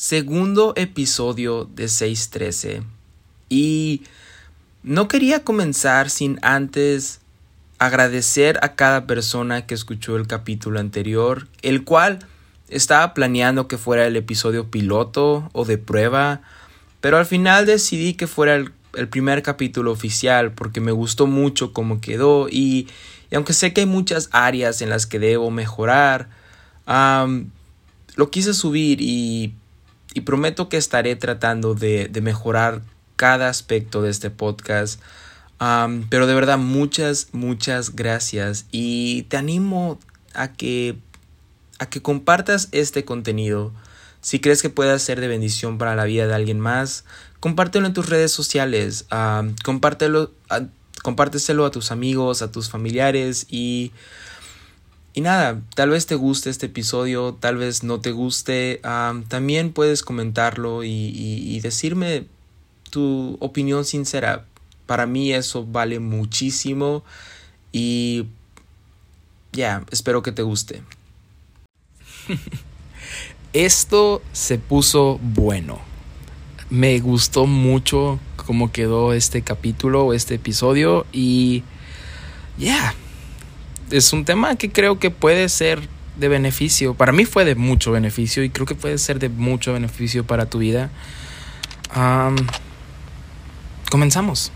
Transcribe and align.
segundo 0.00 0.72
episodio 0.76 1.68
de 1.74 1.86
613. 1.86 2.82
Y 3.50 4.00
no 4.82 5.08
quería 5.08 5.44
comenzar 5.44 6.08
sin 6.08 6.38
antes 6.40 7.20
agradecer 7.78 8.58
a 8.62 8.76
cada 8.76 9.06
persona 9.06 9.66
que 9.66 9.74
escuchó 9.74 10.16
el 10.16 10.26
capítulo 10.26 10.80
anterior, 10.80 11.48
el 11.60 11.84
cual 11.84 12.20
estaba 12.70 13.12
planeando 13.12 13.68
que 13.68 13.76
fuera 13.76 14.06
el 14.06 14.16
episodio 14.16 14.70
piloto 14.70 15.50
o 15.52 15.66
de 15.66 15.76
prueba, 15.76 16.40
pero 17.02 17.18
al 17.18 17.26
final 17.26 17.66
decidí 17.66 18.14
que 18.14 18.26
fuera 18.26 18.54
el, 18.54 18.72
primer 19.10 19.42
capítulo 19.42 19.92
oficial 19.92 20.52
porque 20.52 20.80
me 20.80 20.92
gustó 20.92 21.26
mucho 21.26 21.74
cómo 21.74 22.00
quedó 22.00 22.48
y, 22.48 22.88
aunque 23.34 23.52
sé 23.52 23.74
que 23.74 23.82
hay 23.82 23.86
muchas 23.86 24.30
áreas 24.32 24.80
en 24.80 24.88
las 24.88 25.06
que 25.06 25.18
debo 25.18 25.50
mejorar, 25.50 26.30
lo 28.16 28.30
quise 28.30 28.54
subir 28.54 29.02
y 29.02 29.52
y 30.14 30.22
prometo 30.22 30.68
que 30.68 30.76
estaré 30.76 31.16
tratando 31.16 31.74
de, 31.74 32.10
mejorar 32.22 32.82
cada 33.16 33.48
aspecto 33.48 34.02
de 34.02 34.10
este 34.10 34.30
podcast. 34.30 35.00
pero 36.08 36.26
de 36.26 36.34
verdad, 36.34 36.58
muchas, 36.58 37.28
muchas 37.32 37.94
gracias. 37.94 38.66
Y 38.70 39.22
te 39.24 39.36
animo 39.36 39.98
a 40.34 40.52
que, 40.52 40.96
a 41.78 41.86
que 41.86 42.02
compartas 42.02 42.68
este 42.72 43.04
contenido. 43.04 43.72
Si 44.20 44.40
crees 44.40 44.62
que 44.62 44.70
pueda 44.70 44.98
ser 44.98 45.20
de 45.20 45.28
bendición 45.28 45.78
para 45.78 45.96
la 45.96 46.04
vida 46.04 46.26
de 46.26 46.34
alguien 46.34 46.60
más, 46.60 47.04
compártelo 47.40 47.86
en 47.86 47.94
tus 47.94 48.08
redes 48.08 48.32
sociales. 48.32 49.06
compártelo, 49.64 50.32
compárteselo 51.02 51.64
a 51.64 51.70
tus 51.70 51.90
amigos, 51.90 52.42
a 52.42 52.52
tus 52.52 52.68
familiares 52.70 53.46
y 53.48 53.92
y 55.12 55.22
nada, 55.22 55.60
tal 55.74 55.90
vez 55.90 56.06
te 56.06 56.14
guste 56.14 56.50
este 56.50 56.66
episodio, 56.66 57.34
tal 57.34 57.56
vez 57.56 57.82
no 57.82 58.00
te 58.00 58.12
guste, 58.12 58.80
también 59.28 59.72
puedes 59.72 60.02
comentarlo 60.02 60.84
y, 60.84 61.58
decirme 61.60 62.26
tu 62.90 63.36
opinión 63.40 63.84
sincera. 63.84 64.46
Para 64.86 65.06
mí 65.06 65.32
eso 65.32 65.64
vale 65.64 66.00
muchísimo 66.00 67.04
y 67.72 68.26
ya, 69.52 69.84
espero 69.90 70.22
que 70.22 70.32
te 70.32 70.42
guste. 70.42 70.82
Esto 73.52 74.22
se 74.32 74.58
puso 74.58 75.18
bueno. 75.22 75.80
Me 76.70 77.00
gustó 77.00 77.46
mucho 77.46 78.20
cómo 78.36 78.70
quedó 78.70 79.12
este 79.12 79.42
capítulo, 79.42 80.12
este 80.12 80.36
episodio 80.36 81.04
y 81.12 81.64
ya 82.58 82.94
es 83.90 84.12
un 84.12 84.24
tema 84.24 84.56
que 84.56 84.70
creo 84.70 84.98
que 84.98 85.10
puede 85.10 85.48
ser 85.48 85.88
de 86.16 86.28
beneficio. 86.28 86.94
Para 86.94 87.12
mí 87.12 87.24
fue 87.24 87.44
de 87.44 87.54
mucho 87.54 87.92
beneficio 87.92 88.44
y 88.44 88.50
creo 88.50 88.66
que 88.66 88.74
puede 88.74 88.98
ser 88.98 89.18
de 89.18 89.28
mucho 89.28 89.72
beneficio 89.72 90.24
para 90.24 90.46
tu 90.46 90.58
vida. 90.58 90.90
comenzamos. 93.90 94.52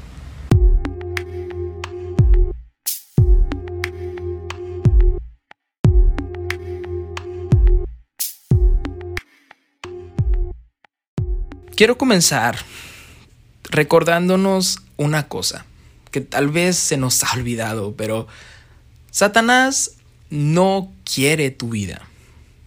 Quiero 11.77 11.99
comenzar 11.99 12.57
recordándonos 13.65 14.79
una 14.97 15.27
cosa 15.27 15.67
que 16.13 16.21
tal 16.21 16.49
vez 16.49 16.77
se 16.77 16.97
nos 16.97 17.25
ha 17.25 17.33
olvidado, 17.33 17.95
pero 17.97 18.29
Satanás 19.15 19.93
no 20.29 20.93
quiere 21.05 21.53
tu 21.53 21.69
vida. 21.69 22.03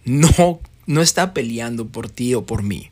No, 0.06 0.60
no 0.86 1.02
está 1.02 1.34
peleando 1.34 1.88
por 1.88 2.08
ti 2.08 2.34
o 2.34 2.46
por 2.46 2.62
mí. 2.62 2.90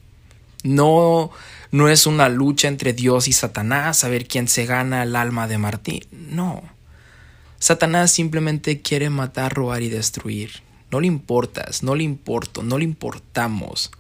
No, 0.63 1.31
no 1.71 1.89
es 1.89 2.07
una 2.07 2.29
lucha 2.29 2.69
entre 2.69 2.93
Dios 2.93 3.29
y 3.29 3.33
Satanás 3.33 4.05
a 4.05 4.11
ver 4.11 4.29
quién 4.29 4.47
se 4.47 4.67
gana 4.67 5.05
el 5.05 5.17
alma 5.17 5.49
de 5.49 5.57
Martín. 5.57 6.03
No. 6.13 6.63
Satanás 7.59 8.11
simplemente 8.11 8.83
quiere 8.83 9.09
matar, 9.09 9.55
robar 9.55 9.81
y 9.81 9.89
destruir. 9.89 10.51
No 10.91 11.01
le 11.01 11.07
importas, 11.07 11.83
no 11.83 11.95
le 11.95 12.05
importo, 12.05 12.63
no 12.63 12.77
le 12.77 12.85
importamos 12.85 13.91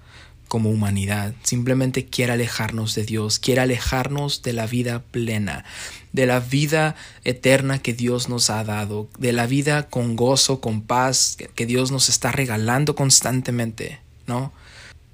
como 0.48 0.70
humanidad. 0.70 1.34
Simplemente 1.42 2.06
quiere 2.06 2.32
alejarnos 2.32 2.94
de 2.94 3.04
Dios, 3.04 3.38
quiere 3.38 3.60
alejarnos 3.60 4.42
de 4.42 4.52
la 4.52 4.66
vida 4.66 5.02
plena, 5.10 5.64
de 6.12 6.26
la 6.26 6.40
vida 6.40 6.94
eterna 7.24 7.78
que 7.80 7.92
Dios 7.92 8.28
nos 8.28 8.50
ha 8.50 8.64
dado, 8.64 9.08
de 9.18 9.32
la 9.32 9.46
vida 9.46 9.88
con 9.88 10.16
gozo, 10.16 10.60
con 10.60 10.82
paz 10.82 11.36
que 11.54 11.66
Dios 11.66 11.90
nos 11.90 12.08
está 12.08 12.32
regalando 12.32 12.94
constantemente, 12.94 14.00
¿no? 14.26 14.52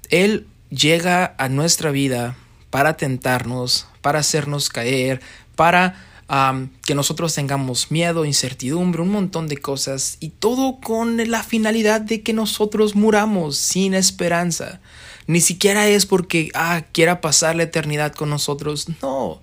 Él 0.09 0.47
llega 0.69 1.35
a 1.37 1.49
nuestra 1.49 1.91
vida 1.91 2.35
para 2.69 2.97
tentarnos, 2.97 3.87
para 4.01 4.19
hacernos 4.19 4.69
caer, 4.69 5.21
para 5.55 5.95
que 6.83 6.95
nosotros 6.95 7.35
tengamos 7.35 7.91
miedo, 7.91 8.25
incertidumbre, 8.25 9.03
un 9.03 9.11
montón 9.11 9.47
de 9.47 9.57
cosas, 9.57 10.17
y 10.19 10.29
todo 10.29 10.79
con 10.79 11.29
la 11.29 11.43
finalidad 11.43 12.01
de 12.01 12.23
que 12.23 12.33
nosotros 12.33 12.95
muramos 12.95 13.55
sin 13.57 13.93
esperanza. 13.93 14.79
Ni 15.27 15.41
siquiera 15.41 15.87
es 15.87 16.05
porque, 16.05 16.49
ah, 16.53 16.83
quiera 16.91 17.21
pasar 17.21 17.55
la 17.55 17.63
eternidad 17.63 18.13
con 18.13 18.29
nosotros. 18.29 18.87
No, 19.01 19.41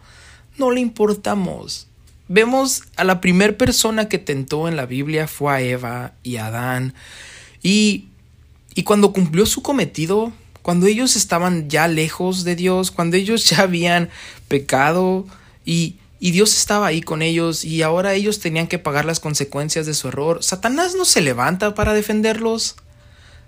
no 0.59 0.71
le 0.71 0.81
importamos. 0.81 1.87
Vemos 2.29 2.83
a 2.97 3.05
la 3.05 3.21
primera 3.21 3.57
persona 3.57 4.09
que 4.09 4.19
tentó 4.19 4.69
en 4.69 4.77
la 4.77 4.87
Biblia 4.87 5.27
fue 5.27 5.53
a 5.53 5.61
Eva 5.61 6.13
y 6.23 6.37
a 6.37 6.47
Adán. 6.47 6.95
Y, 7.63 8.07
y 8.75 8.85
cuando 8.85 9.13
cumplió 9.13 9.47
su 9.47 9.63
cometido, 9.63 10.33
cuando 10.63 10.87
ellos 10.87 11.17
estaban 11.17 11.69
ya 11.69 11.89
lejos 11.89 12.45
de 12.45 12.55
Dios, 12.57 12.91
cuando 12.91 13.17
ellos 13.17 13.49
ya 13.49 13.63
habían 13.63 14.11
pecado 14.49 15.27
y, 15.65 15.97
y 16.21 16.31
Dios 16.33 16.57
estaba 16.57 16.87
ahí 16.87 17.01
con 17.01 17.23
ellos 17.23 17.65
y 17.65 17.83
ahora 17.83 18.15
ellos 18.15 18.41
tenían 18.41 18.67
que 18.67 18.79
pagar 18.79 19.07
las 19.07 19.21
consecuencias 19.21 19.87
de 19.87 19.95
su 19.95 20.09
error, 20.09 20.45
Satanás 20.45 20.95
no 20.95 21.05
se 21.05 21.23
levanta 21.23 21.75
para 21.75 21.95
defenderlos. 21.95 22.77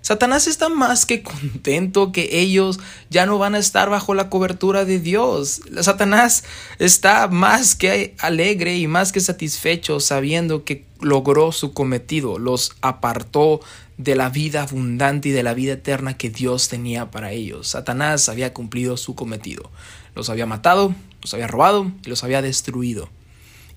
Satanás 0.03 0.47
está 0.47 0.67
más 0.67 1.05
que 1.05 1.23
contento 1.23 2.11
que 2.11 2.27
ellos 2.41 2.77
ya 3.09 3.25
no 3.25 3.37
van 3.37 3.55
a 3.55 3.57
estar 3.57 3.89
bajo 3.89 4.13
la 4.13 4.29
cobertura 4.29 4.83
de 4.83 4.99
Dios. 4.99 5.61
Satanás 5.79 6.43
está 6.77 7.29
más 7.29 7.73
que 7.73 8.13
alegre 8.19 8.75
y 8.75 8.85
más 8.85 9.13
que 9.13 9.21
satisfecho 9.21 10.01
sabiendo 10.01 10.65
que 10.65 10.85
logró 10.99 11.53
su 11.53 11.73
cometido, 11.73 12.37
los 12.37 12.73
apartó 12.81 13.61
de 13.97 14.17
la 14.17 14.29
vida 14.29 14.63
abundante 14.63 15.29
y 15.29 15.31
de 15.31 15.41
la 15.41 15.53
vida 15.53 15.73
eterna 15.73 16.17
que 16.17 16.29
Dios 16.29 16.67
tenía 16.67 17.09
para 17.09 17.31
ellos. 17.31 17.69
Satanás 17.69 18.27
había 18.27 18.53
cumplido 18.53 18.97
su 18.97 19.15
cometido. 19.15 19.71
Los 20.15 20.29
había 20.29 20.45
matado, 20.45 20.93
los 21.21 21.33
había 21.33 21.47
robado 21.47 21.89
y 22.05 22.09
los 22.09 22.25
había 22.25 22.41
destruido. 22.41 23.07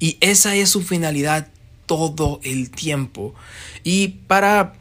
Y 0.00 0.18
esa 0.20 0.56
es 0.56 0.70
su 0.70 0.82
finalidad 0.82 1.46
todo 1.86 2.40
el 2.42 2.72
tiempo. 2.72 3.32
Y 3.84 4.08
para 4.26 4.74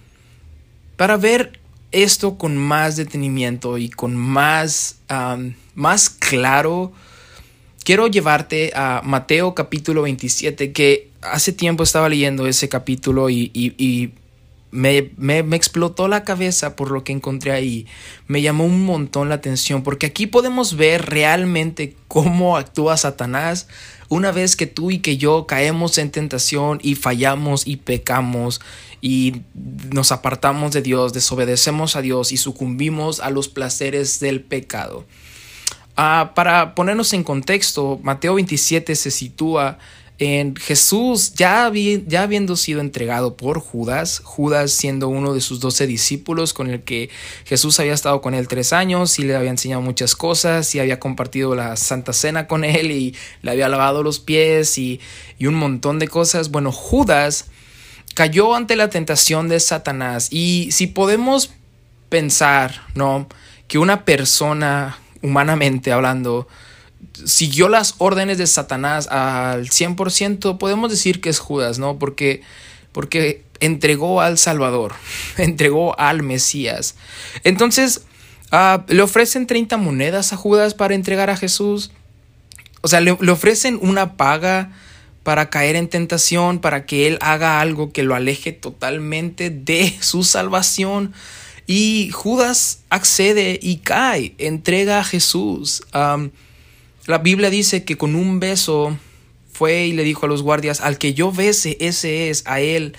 para 0.98 1.18
ver 1.18 1.60
esto 1.92 2.38
con 2.38 2.58
más 2.58 2.96
detenimiento 2.96 3.78
y 3.78 3.90
con 3.90 4.16
más, 4.16 5.00
más 5.76 6.10
claro, 6.10 6.92
quiero 7.84 8.08
llevarte 8.08 8.72
a 8.76 9.02
Mateo 9.04 9.56
capítulo 9.56 10.02
27, 10.02 10.72
que 10.74 11.10
hace 11.22 11.54
tiempo 11.54 11.84
estaba 11.84 12.10
leyendo 12.10 12.48
ese 12.48 12.70
capítulo 12.70 13.30
y, 13.30 14.14
me, 14.76 15.12
me, 15.18 15.56
explotó 15.56 16.08
la 16.08 16.24
cabeza 16.24 16.76
por 16.76 16.92
lo 16.92 17.04
que 17.04 17.14
encontré 17.14 17.52
ahí. 17.52 17.88
Me 18.28 18.42
llamó 18.42 18.66
un 18.66 18.86
montón 18.86 19.30
la 19.30 19.36
atención 19.36 19.84
porque 19.84 20.06
aquí 20.06 20.28
podemos 20.28 20.76
ver 20.76 21.06
realmente 21.06 21.96
cómo 22.08 22.58
actúa 22.58 22.98
Satanás 22.98 23.68
una 24.10 24.32
vez 24.32 24.56
que 24.56 24.68
tú 24.68 24.92
y 24.92 25.00
que 25.00 25.18
yo 25.18 25.48
caemos 25.48 25.98
en 25.98 26.12
tentación 26.12 26.80
y 26.84 26.96
fallamos 26.96 27.66
y 27.66 27.78
pecamos 27.78 28.62
y 29.02 29.42
nos 29.92 30.12
apartamos 30.12 30.72
de 30.74 30.82
Dios, 30.82 31.14
desobedecemos 31.14 31.96
a 31.96 32.02
Dios 32.02 32.32
y 32.32 32.38
sucumbimos 32.38 33.20
a 33.20 33.30
los 33.30 33.48
placeres 33.48 34.20
del 34.20 34.42
pecado. 34.42 35.06
Ah, 35.96 36.34
para 36.36 36.76
ponernos 36.76 37.14
en 37.14 37.24
contexto, 37.24 38.00
Mateo 38.04 38.36
27 38.36 38.96
se 38.96 39.12
sitúa 39.12 39.80
en 40.18 40.56
Jesús 40.56 41.34
ya, 41.34 41.72
ya 42.08 42.24
habiendo 42.24 42.56
sido 42.56 42.80
entregado 42.80 43.36
por 43.36 43.60
Judas, 43.60 44.22
Judas 44.24 44.72
siendo 44.72 45.10
uno 45.10 45.34
de 45.34 45.42
sus 45.42 45.60
doce 45.60 45.88
discípulos 45.88 46.54
con 46.54 46.70
el 46.70 46.84
que 46.84 47.10
Jesús 47.46 47.80
había 47.80 47.94
estado 47.94 48.22
con 48.22 48.34
él 48.34 48.48
tres 48.48 48.72
años 48.72 49.20
y 49.20 49.24
le 49.24 49.36
había 49.36 49.50
enseñado 49.50 49.82
muchas 49.82 50.16
cosas 50.16 50.74
y 50.74 50.80
había 50.80 51.00
compartido 51.00 51.54
la 51.54 51.76
Santa 51.76 52.14
Cena 52.14 52.48
con 52.48 52.64
él 52.64 52.92
y 52.92 53.16
le 53.42 53.52
había 53.52 53.68
lavado 53.68 54.04
los 54.04 54.20
pies 54.20 54.78
y, 54.78 55.02
y 55.38 55.48
un 55.48 55.56
montón 55.56 56.00
de 56.00 56.08
cosas. 56.08 56.50
Bueno, 56.50 56.72
Judas 56.72 57.46
cayó 58.14 58.56
ante 58.56 58.76
la 58.76 58.90
tentación 58.90 59.50
de 59.50 59.60
Satanás. 59.60 60.30
Y 60.32 60.70
si 60.72 60.88
podemos 60.88 61.52
pensar, 62.10 62.82
¿no? 62.96 63.28
Que 63.68 63.78
una 63.78 64.06
persona, 64.06 64.98
humanamente 65.22 65.92
hablando, 65.92 66.48
siguió 67.26 67.70
las 67.70 67.96
órdenes 67.98 68.38
de 68.38 68.48
Satanás 68.48 69.08
al 69.08 69.70
100%, 69.70 70.58
podemos 70.58 70.90
decir 70.90 71.22
que 71.22 71.30
es 71.30 71.40
Judas, 71.40 71.80
¿no? 71.80 71.98
Porque, 71.98 72.42
porque 72.92 73.44
entregó 73.60 74.22
al 74.22 74.38
Salvador, 74.38 74.94
entregó 75.38 75.98
al 76.00 76.24
Mesías. 76.24 76.96
Entonces, 77.44 78.02
Ah, 78.52 78.86
le 78.88 79.02
ofrecen 79.02 79.48
30 79.48 79.78
monedas 79.78 80.32
a 80.32 80.38
Judas 80.38 80.74
para 80.74 80.96
entregar 80.96 81.30
a 81.30 81.38
Jesús. 81.38 81.92
O 82.82 82.88
sea, 82.88 83.02
le, 83.02 83.12
ofrecen 83.12 83.80
una 83.82 84.16
paga 84.16 84.72
para 85.24 85.50
caer 85.50 85.76
en 85.76 85.90
tentación, 85.90 86.60
para 86.60 86.86
que 86.86 87.08
él 87.08 87.18
haga 87.22 87.60
algo 87.60 87.92
que 87.92 88.04
lo 88.04 88.16
aleje 88.16 88.52
totalmente 88.52 89.50
de 89.50 89.94
su 90.00 90.24
salvación. 90.24 91.14
Y 91.68 92.12
Judas 92.14 92.84
accede 92.90 93.60
y 93.62 93.78
cae, 93.78 94.36
entrega 94.38 95.00
a 95.00 95.04
Jesús. 95.04 95.84
La 97.08 97.20
Biblia 97.20 97.50
dice 97.50 97.84
que 97.84 97.98
con 97.98 98.16
un 98.16 98.40
beso 98.40 98.98
fue 99.52 99.86
y 99.86 99.94
le 99.94 100.04
dijo 100.04 100.26
a 100.26 100.30
los 100.30 100.42
guardias, 100.42 100.82
al 100.82 100.98
que 100.98 101.14
yo 101.14 101.32
bese, 101.32 101.78
ese 101.80 102.30
es, 102.30 102.44
a 102.46 102.60
él, 102.60 102.96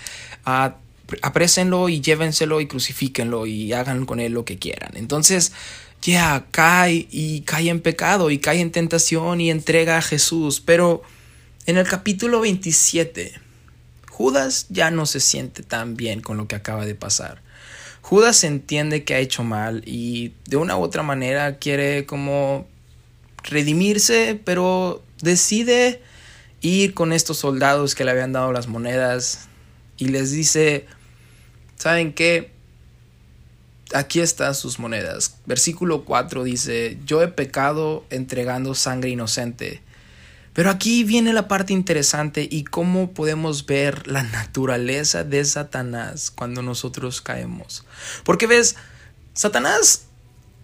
aprésenlo 1.23 1.88
y 1.88 2.00
llévenselo 2.00 2.61
y 2.61 2.67
crucifíquenlo 2.67 3.47
y 3.47 3.73
hagan 3.73 4.06
con 4.06 4.20
él 4.20 4.32
lo 4.32 4.44
que 4.44 4.58
quieran. 4.58 4.93
Entonces, 4.97 5.53
ya 6.03 6.47
cae 6.50 7.08
y 7.11 7.41
cae 7.43 7.69
en 7.69 7.81
pecado 7.81 8.31
y 8.31 8.38
cae 8.38 8.61
en 8.61 8.70
tentación 8.70 9.41
y 9.41 9.50
entrega 9.50 9.99
a 9.99 10.03
Jesús. 10.03 10.61
Pero 10.61 11.03
en 11.67 11.76
el 11.76 11.87
capítulo 11.87 12.41
27, 12.41 13.32
Judas 14.08 14.67
ya 14.70 14.91
no 14.91 15.05
se 15.06 15.20
siente 15.20 15.62
tan 15.62 15.97
bien 15.97 16.20
con 16.20 16.37
lo 16.37 16.47
que 16.47 16.56
acaba 16.56 16.87
de 16.87 16.94
pasar. 16.94 17.43
Judas 18.03 18.44
entiende 18.44 19.03
que 19.03 19.14
ha 19.14 19.19
hecho 19.19 19.43
mal 19.43 19.82
y 19.85 20.32
de 20.47 20.56
una 20.56 20.76
u 20.76 20.82
otra 20.82 21.03
manera 21.03 21.58
quiere 21.58 22.06
como 22.06 22.69
redimirse, 23.46 24.40
pero 24.44 25.02
decide 25.22 26.02
ir 26.60 26.94
con 26.94 27.12
estos 27.12 27.38
soldados 27.38 27.94
que 27.94 28.04
le 28.04 28.10
habían 28.10 28.32
dado 28.32 28.52
las 28.52 28.66
monedas 28.66 29.48
y 29.96 30.08
les 30.08 30.31
dice, 30.32 30.87
¿saben 31.76 32.12
qué? 32.12 32.56
aquí 33.94 34.20
están 34.20 34.54
sus 34.54 34.78
monedas. 34.78 35.37
Versículo 35.46 36.04
4 36.04 36.44
dice, 36.44 36.98
yo 37.04 37.22
he 37.22 37.28
pecado 37.28 38.04
entregando 38.10 38.75
sangre 38.75 39.10
inocente. 39.10 39.82
Pero 40.52 40.70
aquí 40.70 41.04
viene 41.04 41.32
la 41.32 41.48
parte 41.48 41.75
interesante 41.75 42.48
y 42.50 42.64
cómo 42.64 43.12
podemos 43.12 43.66
ver 43.66 44.06
la 44.06 44.22
naturaleza 44.22 45.22
de 45.22 45.44
Satanás 45.44 46.31
cuando 46.31 46.62
nosotros 46.62 47.20
caemos. 47.20 47.84
Porque 48.25 48.46
ves, 48.46 48.76
Satanás 49.34 50.06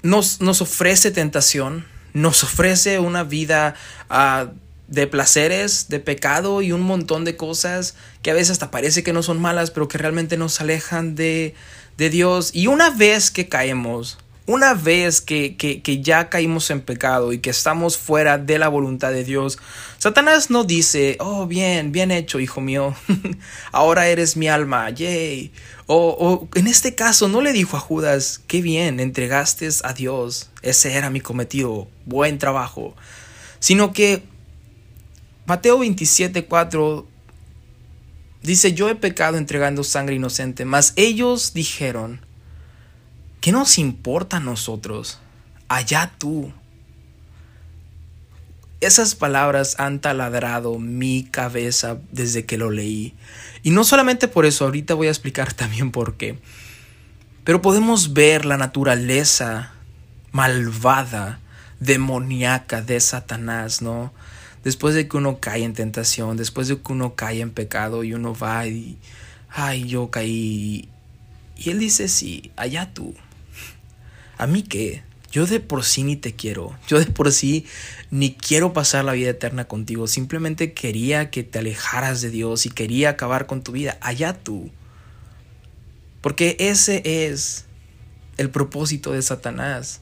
nos, 0.02 0.40
nos 0.40 0.62
ofrece 0.62 1.10
tentación, 1.10 1.84
nos 2.12 2.44
ofrece 2.44 2.98
una 2.98 3.24
vida 3.24 3.74
uh, 4.10 4.48
de 4.88 5.06
placeres, 5.06 5.88
de 5.88 6.00
pecado 6.00 6.60
y 6.62 6.72
un 6.72 6.82
montón 6.82 7.24
de 7.24 7.36
cosas 7.36 7.94
que 8.22 8.30
a 8.30 8.34
veces 8.34 8.50
hasta 8.50 8.70
parece 8.70 9.02
que 9.02 9.12
no 9.12 9.22
son 9.22 9.40
malas, 9.40 9.70
pero 9.70 9.88
que 9.88 9.98
realmente 9.98 10.36
nos 10.36 10.60
alejan 10.60 11.14
de, 11.14 11.54
de 11.96 12.10
Dios. 12.10 12.50
Y 12.52 12.66
una 12.66 12.90
vez 12.90 13.30
que 13.30 13.48
caemos, 13.48 14.18
una 14.46 14.74
vez 14.74 15.20
que, 15.20 15.56
que, 15.56 16.02
ya 16.02 16.28
caímos 16.28 16.70
en 16.70 16.80
pecado 16.80 17.32
y 17.32 17.38
que 17.38 17.50
estamos 17.50 17.96
fuera 17.96 18.38
de 18.38 18.58
la 18.58 18.68
voluntad 18.68 19.12
de 19.12 19.24
Dios, 19.24 19.58
Satanás 19.98 20.50
no 20.50 20.64
dice, 20.64 21.16
oh, 21.20 21.46
bien, 21.46 21.92
bien 21.92 22.10
hecho, 22.10 22.40
hijo 22.40 22.60
mío, 22.60 22.94
ahora 23.72 24.08
eres 24.08 24.36
mi 24.36 24.48
alma, 24.48 24.90
yay. 24.90 25.52
O, 25.86 26.16
o 26.18 26.48
en 26.56 26.66
este 26.66 26.94
caso 26.94 27.28
no 27.28 27.40
le 27.40 27.52
dijo 27.52 27.76
a 27.76 27.80
Judas, 27.80 28.40
qué 28.46 28.62
bien, 28.62 29.00
entregaste 29.00 29.68
a 29.84 29.92
Dios, 29.92 30.50
ese 30.62 30.94
era 30.94 31.10
mi 31.10 31.20
cometido, 31.20 31.88
buen 32.06 32.38
trabajo. 32.38 32.96
Sino 33.60 33.92
que 33.92 34.24
Mateo 35.46 35.78
27, 35.78 36.46
4 36.46 37.08
Dice, 38.42 38.72
yo 38.72 38.88
he 38.88 38.96
pecado 38.96 39.38
entregando 39.38 39.84
sangre 39.84 40.16
inocente, 40.16 40.64
mas 40.64 40.94
ellos 40.96 41.54
dijeron, 41.54 42.26
¿qué 43.42 43.52
nos 43.52 43.76
importa 43.76 44.38
a 44.38 44.40
nosotros? 44.40 45.18
Allá 45.68 46.14
tú. 46.16 46.50
Esas 48.80 49.14
palabras 49.14 49.76
han 49.78 50.00
taladrado 50.00 50.78
mi 50.78 51.24
cabeza 51.24 51.98
desde 52.10 52.46
que 52.46 52.56
lo 52.56 52.70
leí. 52.70 53.14
Y 53.62 53.70
no 53.72 53.84
solamente 53.84 54.26
por 54.26 54.46
eso, 54.46 54.64
ahorita 54.64 54.94
voy 54.94 55.08
a 55.08 55.10
explicar 55.10 55.52
también 55.52 55.90
por 55.90 56.14
qué. 56.16 56.38
Pero 57.44 57.60
podemos 57.60 58.14
ver 58.14 58.46
la 58.46 58.56
naturaleza 58.56 59.72
malvada, 60.30 61.40
demoníaca 61.78 62.80
de 62.80 62.98
Satanás, 63.00 63.82
¿no? 63.82 64.12
después 64.64 64.94
de 64.94 65.08
que 65.08 65.16
uno 65.16 65.40
cae 65.40 65.64
en 65.64 65.74
tentación, 65.74 66.36
después 66.36 66.68
de 66.68 66.80
que 66.80 66.92
uno 66.92 67.14
cae 67.14 67.40
en 67.40 67.50
pecado 67.50 68.04
y 68.04 68.14
uno 68.14 68.34
va 68.34 68.66
y, 68.66 68.96
ay, 69.50 69.88
yo 69.88 70.10
caí. 70.10 70.88
Y 71.56 71.70
él 71.70 71.78
dice, 71.78 72.08
sí, 72.08 72.52
allá 72.56 72.92
tú. 72.92 73.14
¿A 74.42 74.48
mí 74.48 74.64
qué? 74.64 75.04
Yo 75.30 75.46
de 75.46 75.60
por 75.60 75.84
sí 75.84 76.02
ni 76.02 76.16
te 76.16 76.34
quiero. 76.34 76.76
Yo 76.88 76.98
de 76.98 77.06
por 77.06 77.30
sí 77.30 77.64
ni 78.10 78.34
quiero 78.34 78.72
pasar 78.72 79.04
la 79.04 79.12
vida 79.12 79.30
eterna 79.30 79.66
contigo. 79.66 80.08
Simplemente 80.08 80.72
quería 80.72 81.30
que 81.30 81.44
te 81.44 81.60
alejaras 81.60 82.22
de 82.22 82.30
Dios 82.30 82.66
y 82.66 82.70
quería 82.70 83.10
acabar 83.10 83.46
con 83.46 83.62
tu 83.62 83.70
vida. 83.70 83.98
Allá 84.00 84.32
tú. 84.34 84.72
Porque 86.22 86.56
ese 86.58 87.02
es 87.04 87.66
el 88.36 88.50
propósito 88.50 89.12
de 89.12 89.22
Satanás 89.22 90.00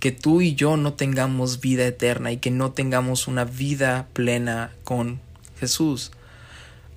que 0.00 0.10
tú 0.10 0.40
y 0.40 0.56
yo 0.56 0.76
no 0.76 0.94
tengamos 0.94 1.60
vida 1.60 1.86
eterna 1.86 2.32
y 2.32 2.38
que 2.38 2.50
no 2.50 2.72
tengamos 2.72 3.28
una 3.28 3.44
vida 3.44 4.08
plena 4.12 4.72
con 4.82 5.20
Jesús. 5.60 6.10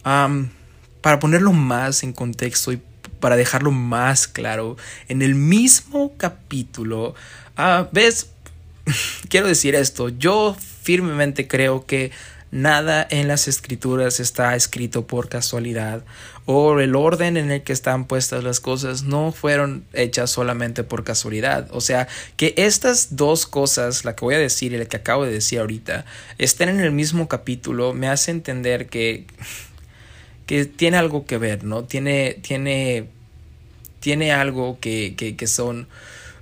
para 0.01 1.19
ponerlo 1.19 1.53
más 1.53 2.01
en 2.01 2.13
contexto 2.13 2.71
y 2.71 2.81
para 3.21 3.37
dejarlo 3.37 3.71
más 3.71 4.27
claro, 4.27 4.75
en 5.07 5.21
el 5.21 5.35
mismo 5.35 6.11
capítulo, 6.17 7.15
ah, 7.55 7.87
ves, 7.93 8.27
quiero 9.29 9.47
decir 9.47 9.75
esto, 9.75 10.09
yo 10.09 10.57
firmemente 10.83 11.47
creo 11.47 11.85
que 11.85 12.11
Nada 12.51 13.07
en 13.09 13.29
las 13.29 13.47
escrituras 13.47 14.19
está 14.19 14.57
escrito 14.57 15.07
por 15.07 15.29
casualidad 15.29 16.03
o 16.45 16.81
el 16.81 16.97
orden 16.97 17.37
en 17.37 17.49
el 17.49 17.63
que 17.63 17.71
están 17.71 18.03
puestas 18.03 18.43
las 18.43 18.59
cosas 18.59 19.03
no 19.03 19.31
fueron 19.31 19.85
hechas 19.93 20.31
solamente 20.31 20.83
por 20.83 21.05
casualidad. 21.05 21.69
O 21.71 21.79
sea, 21.79 22.09
que 22.35 22.53
estas 22.57 23.15
dos 23.15 23.45
cosas, 23.45 24.03
la 24.03 24.17
que 24.17 24.25
voy 24.25 24.35
a 24.35 24.39
decir 24.39 24.73
y 24.73 24.77
la 24.77 24.83
que 24.83 24.97
acabo 24.97 25.23
de 25.23 25.31
decir 25.31 25.59
ahorita, 25.59 26.03
estén 26.39 26.67
en 26.67 26.81
el 26.81 26.91
mismo 26.91 27.29
capítulo, 27.29 27.93
me 27.93 28.09
hace 28.09 28.31
entender 28.31 28.87
que, 28.87 29.27
tiene 30.75 30.97
algo 30.97 31.25
que 31.25 31.37
ver, 31.37 31.63
¿no? 31.63 31.83
Tiene, 31.83 32.37
tiene, 32.41 33.07
tiene 33.99 34.33
algo 34.33 34.79
que, 34.79 35.15
que, 35.15 35.47
son 35.47 35.87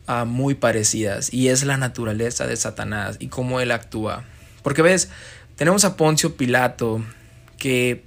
ah, 0.07 0.25
muy 0.25 0.55
parecidas 0.55 1.31
y 1.33 1.49
es 1.49 1.63
la 1.63 1.77
naturaleza 1.77 2.47
de 2.47 2.55
Satanás 2.55 3.17
y 3.19 3.27
cómo 3.27 3.59
él 3.59 3.71
actúa. 3.71 4.23
Porque 4.63 4.81
ves, 4.81 5.09
tenemos 5.55 5.85
a 5.85 5.95
Poncio 5.95 6.35
Pilato 6.35 7.03
que, 7.57 8.03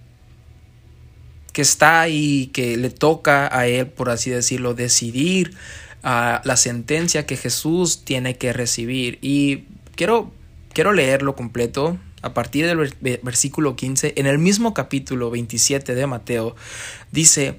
que 1.52 1.62
está 1.62 2.00
ahí, 2.00 2.50
que 2.52 2.76
le 2.76 2.90
toca 2.90 3.56
a 3.56 3.66
él, 3.66 3.86
por 3.86 4.10
así 4.10 4.30
decirlo, 4.30 4.74
decidir 4.74 5.54
a 6.02 6.42
la 6.44 6.56
sentencia 6.56 7.26
que 7.26 7.36
Jesús 7.36 8.04
tiene 8.04 8.36
que 8.36 8.52
recibir. 8.52 9.18
Y 9.22 9.66
quiero, 9.94 10.32
quiero 10.72 10.92
leerlo 10.92 11.36
completo 11.36 11.98
a 12.22 12.34
partir 12.34 12.66
del 12.66 12.94
versículo 13.22 13.76
15, 13.76 14.14
en 14.16 14.26
el 14.26 14.38
mismo 14.38 14.74
capítulo 14.74 15.30
27 15.30 15.94
de 15.94 16.06
Mateo, 16.06 16.56
dice, 17.10 17.58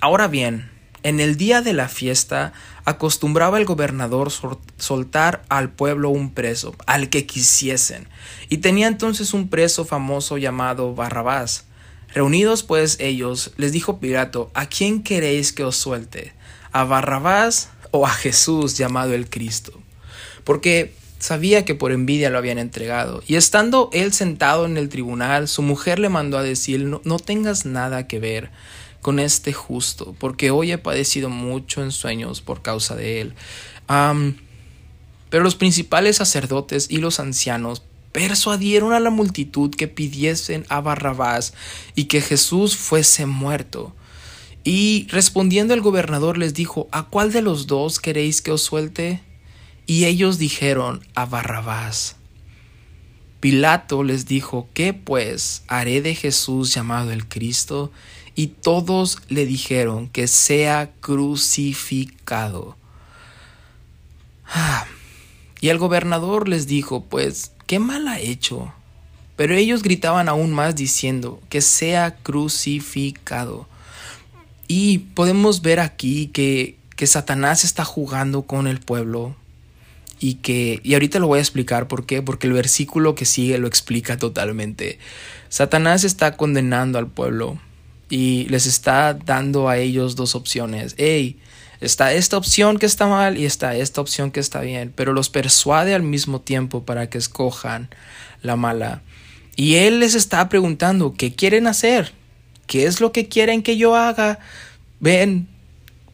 ahora 0.00 0.28
bien, 0.28 0.70
en 1.02 1.20
el 1.20 1.36
día 1.36 1.60
de 1.60 1.74
la 1.74 1.88
fiesta 1.88 2.54
acostumbraba 2.86 3.58
el 3.58 3.66
gobernador 3.66 4.30
soltar 4.78 5.44
al 5.50 5.70
pueblo 5.70 6.08
un 6.08 6.32
preso, 6.32 6.74
al 6.86 7.10
que 7.10 7.26
quisiesen, 7.26 8.08
y 8.48 8.58
tenía 8.58 8.86
entonces 8.86 9.34
un 9.34 9.48
preso 9.48 9.84
famoso 9.84 10.38
llamado 10.38 10.94
Barrabás. 10.94 11.66
Reunidos 12.14 12.62
pues 12.62 12.96
ellos, 13.00 13.52
les 13.56 13.72
dijo 13.72 13.98
Pilato, 13.98 14.50
¿a 14.54 14.66
quién 14.66 15.02
queréis 15.02 15.52
que 15.52 15.64
os 15.64 15.76
suelte? 15.76 16.32
¿A 16.72 16.84
Barrabás 16.84 17.70
o 17.90 18.06
a 18.06 18.10
Jesús 18.10 18.78
llamado 18.78 19.12
el 19.12 19.28
Cristo? 19.28 19.72
Porque 20.44 20.94
sabía 21.24 21.64
que 21.64 21.74
por 21.74 21.90
envidia 21.90 22.28
lo 22.28 22.36
habían 22.36 22.58
entregado. 22.58 23.22
Y 23.26 23.36
estando 23.36 23.88
él 23.94 24.12
sentado 24.12 24.66
en 24.66 24.76
el 24.76 24.90
tribunal, 24.90 25.48
su 25.48 25.62
mujer 25.62 25.98
le 25.98 26.10
mandó 26.10 26.36
a 26.36 26.42
decir, 26.42 26.84
no, 26.84 27.00
no 27.04 27.18
tengas 27.18 27.64
nada 27.64 28.06
que 28.06 28.18
ver 28.18 28.50
con 29.00 29.18
este 29.18 29.54
justo, 29.54 30.14
porque 30.18 30.50
hoy 30.50 30.72
he 30.72 30.78
padecido 30.78 31.30
mucho 31.30 31.82
en 31.82 31.92
sueños 31.92 32.42
por 32.42 32.60
causa 32.60 32.94
de 32.94 33.22
él. 33.22 33.34
pero 35.30 35.42
los 35.42 35.54
principales 35.54 36.16
sacerdotes 36.16 36.88
y 36.90 36.98
los 36.98 37.18
ancianos 37.20 37.82
persuadieron 38.12 38.92
a 38.92 39.00
la 39.00 39.10
multitud 39.10 39.74
que 39.74 39.88
pidiesen 39.88 40.66
a 40.68 40.82
Barrabás 40.82 41.54
y 41.94 42.04
que 42.04 42.20
Jesús 42.20 42.76
fuese 42.76 43.24
muerto. 43.24 43.94
Y 44.62 45.06
respondiendo 45.08 45.72
el 45.72 45.80
gobernador 45.80 46.36
les 46.36 46.52
dijo, 46.52 46.86
¿A 46.92 47.04
cuál 47.04 47.32
de 47.32 47.40
los 47.40 47.66
dos 47.66 47.98
queréis 47.98 48.42
que 48.42 48.52
os 48.52 48.62
suelte? 48.62 49.22
Y 49.86 50.04
ellos 50.06 50.38
dijeron, 50.38 51.06
a 51.14 51.26
Barrabás. 51.26 52.16
Pilato 53.40 54.02
les 54.02 54.26
dijo, 54.26 54.68
¿qué 54.72 54.94
pues 54.94 55.62
haré 55.68 56.00
de 56.00 56.14
Jesús 56.14 56.72
llamado 56.72 57.10
el 57.10 57.28
Cristo? 57.28 57.92
y 58.34 58.48
todos 58.48 59.18
le 59.28 59.46
dijeron 59.46 60.08
que 60.08 60.26
sea 60.26 60.92
crucificado. 61.00 62.76
Ah, 64.46 64.86
y 65.60 65.68
el 65.68 65.78
gobernador 65.78 66.48
les 66.48 66.66
dijo, 66.66 67.04
pues, 67.04 67.52
¿qué 67.66 67.78
mal 67.78 68.08
ha 68.08 68.18
hecho? 68.18 68.72
Pero 69.36 69.54
ellos 69.54 69.82
gritaban 69.82 70.28
aún 70.28 70.52
más 70.52 70.74
diciendo, 70.74 71.40
que 71.48 71.60
sea 71.60 72.16
crucificado. 72.16 73.68
Y 74.66 74.98
podemos 74.98 75.62
ver 75.62 75.80
aquí 75.80 76.28
que, 76.28 76.76
que 76.96 77.06
Satanás 77.06 77.64
está 77.64 77.84
jugando 77.84 78.42
con 78.42 78.66
el 78.66 78.80
pueblo 78.80 79.36
y 80.20 80.34
que, 80.36 80.80
y 80.82 80.94
ahorita 80.94 81.18
lo 81.18 81.26
voy 81.26 81.38
a 81.38 81.42
explicar 81.42 81.88
por 81.88 82.06
qué, 82.06 82.22
porque 82.22 82.46
el 82.46 82.52
versículo 82.52 83.14
que 83.14 83.24
sigue 83.24 83.58
lo 83.58 83.66
explica 83.66 84.16
totalmente. 84.16 84.98
Satanás 85.48 86.04
está 86.04 86.36
condenando 86.36 86.98
al 86.98 87.08
pueblo 87.08 87.58
y 88.08 88.46
les 88.48 88.66
está 88.66 89.14
dando 89.14 89.68
a 89.68 89.78
ellos 89.78 90.16
dos 90.16 90.34
opciones. 90.34 90.94
Hey, 90.98 91.38
está 91.80 92.12
esta 92.12 92.36
opción 92.36 92.78
que 92.78 92.86
está 92.86 93.06
mal 93.06 93.38
y 93.38 93.44
está 93.44 93.76
esta 93.76 94.00
opción 94.00 94.30
que 94.30 94.40
está 94.40 94.60
bien, 94.60 94.92
pero 94.94 95.12
los 95.12 95.30
persuade 95.30 95.94
al 95.94 96.02
mismo 96.02 96.40
tiempo 96.40 96.84
para 96.84 97.08
que 97.08 97.18
escojan 97.18 97.88
la 98.42 98.56
mala. 98.56 99.02
Y 99.56 99.76
él 99.76 100.00
les 100.00 100.14
está 100.14 100.48
preguntando, 100.48 101.14
¿qué 101.16 101.34
quieren 101.34 101.66
hacer? 101.66 102.12
¿Qué 102.66 102.86
es 102.86 103.00
lo 103.00 103.12
que 103.12 103.28
quieren 103.28 103.62
que 103.62 103.76
yo 103.76 103.94
haga? 103.94 104.38
Ven, 105.00 105.48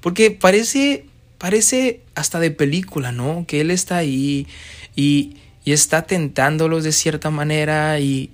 porque 0.00 0.30
parece, 0.30 1.06
parece 1.40 2.02
hasta 2.14 2.38
de 2.38 2.50
película, 2.50 3.12
¿no? 3.12 3.46
Que 3.48 3.62
él 3.62 3.70
está 3.70 3.96
ahí 3.96 4.46
y, 4.94 5.36
está 5.64 6.02
tentándolos 6.02 6.82
de 6.82 6.90
cierta 6.90 7.30
manera 7.30 8.00
y, 8.00 8.32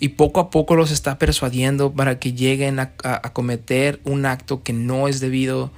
y, 0.00 0.08
poco 0.08 0.40
a 0.40 0.50
poco 0.50 0.74
los 0.74 0.90
está 0.90 1.18
persuadiendo 1.20 1.92
para 1.92 2.18
que 2.18 2.32
lleguen 2.32 2.80
a, 2.80 2.94
a 3.04 3.32
cometer 3.32 4.00
un 4.02 4.26
acto 4.26 4.62
que 4.64 4.72
no 4.72 5.08
es 5.08 5.20
debido. 5.20 5.70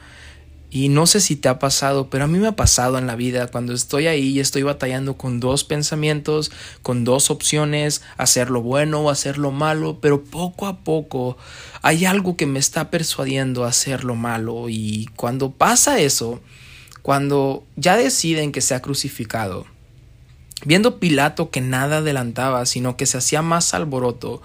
Y 0.77 0.91
no 0.91 1.07
sé 1.07 1.21
si 1.21 1.37
te 1.37 1.49
ha 1.49 1.59
pasado, 1.59 2.11
pero 2.11 2.25
a 2.25 2.27
mí 2.27 2.39
me 2.39 2.49
ha 2.49 2.55
pasado 2.55 2.99
en 2.99 3.07
la 3.07 3.17
vida 3.17 3.47
cuando 3.47 3.73
estoy 3.73 4.09
ahí 4.09 4.29
y 4.29 4.41
estoy 4.41 4.63
batallando 4.63 5.17
con 5.17 5.41
dos 5.41 5.65
pensamientos, 5.65 6.53
con 6.83 7.03
dos 7.03 7.31
opciones, 7.31 8.03
hacer 8.19 8.51
lo 8.51 8.61
bueno 8.61 9.01
o 9.01 9.09
hacer 9.09 9.39
lo 9.39 9.53
malo, 9.53 10.01
pero 10.03 10.23
poco 10.23 10.67
a 10.67 10.81
poco 10.81 11.39
hay 11.81 12.05
algo 12.05 12.37
que 12.37 12.45
me 12.45 12.59
está 12.59 12.91
persuadiendo 12.91 13.65
a 13.65 13.69
hacer 13.69 14.05
lo 14.05 14.17
malo 14.17 14.69
y 14.69 15.09
cuando 15.17 15.51
pasa 15.51 15.99
eso, 15.99 16.43
cuando 17.01 17.65
ya 17.77 17.97
deciden 17.97 18.53
que 18.53 18.61
sea 18.61 18.83
crucificado, 18.83 19.65
viendo 20.67 21.01
Pilato 21.01 21.49
que 21.49 21.63
nada 21.63 21.99
adelantaba, 21.99 22.67
sino 22.67 22.99
que 22.99 23.07
se 23.07 23.17
hacía 23.17 23.41
más 23.41 23.73
alboroto, 23.73 24.43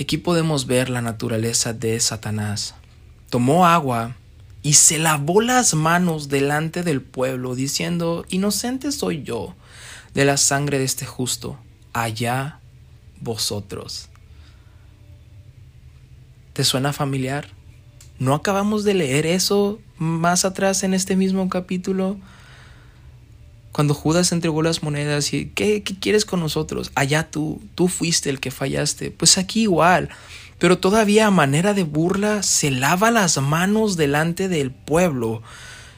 aquí 0.00 0.16
podemos 0.16 0.66
ver 0.66 0.90
la 0.90 1.00
naturaleza 1.00 1.74
de 1.74 2.00
Satanás. 2.00 2.74
Tomó 3.30 3.68
agua, 3.68 4.16
y 4.62 4.74
se 4.74 4.98
lavó 4.98 5.40
las 5.40 5.74
manos 5.74 6.28
delante 6.28 6.82
del 6.82 7.00
pueblo, 7.00 7.54
diciendo, 7.54 8.24
Inocente 8.28 8.92
soy 8.92 9.22
yo 9.22 9.54
de 10.14 10.24
la 10.24 10.36
sangre 10.36 10.78
de 10.78 10.84
este 10.84 11.06
justo, 11.06 11.58
allá 11.92 12.60
vosotros. 13.20 14.08
¿Te 16.52 16.64
suena 16.64 16.92
familiar? 16.92 17.48
¿No 18.18 18.34
acabamos 18.34 18.82
de 18.82 18.94
leer 18.94 19.26
eso 19.26 19.78
más 19.96 20.44
atrás 20.44 20.82
en 20.82 20.92
este 20.92 21.14
mismo 21.14 21.48
capítulo? 21.48 22.18
Cuando 23.70 23.94
Judas 23.94 24.32
entregó 24.32 24.62
las 24.62 24.82
monedas 24.82 25.32
y 25.32 25.50
¿qué, 25.50 25.84
qué 25.84 25.96
quieres 26.00 26.24
con 26.24 26.40
nosotros? 26.40 26.90
Allá 26.96 27.30
tú, 27.30 27.62
tú 27.76 27.86
fuiste 27.86 28.28
el 28.28 28.40
que 28.40 28.50
fallaste. 28.50 29.12
Pues 29.12 29.38
aquí 29.38 29.62
igual 29.62 30.08
pero 30.58 30.78
todavía 30.78 31.26
a 31.26 31.30
manera 31.30 31.74
de 31.74 31.84
burla 31.84 32.42
se 32.42 32.70
lava 32.70 33.10
las 33.10 33.38
manos 33.38 33.96
delante 33.96 34.48
del 34.48 34.70
pueblo 34.70 35.42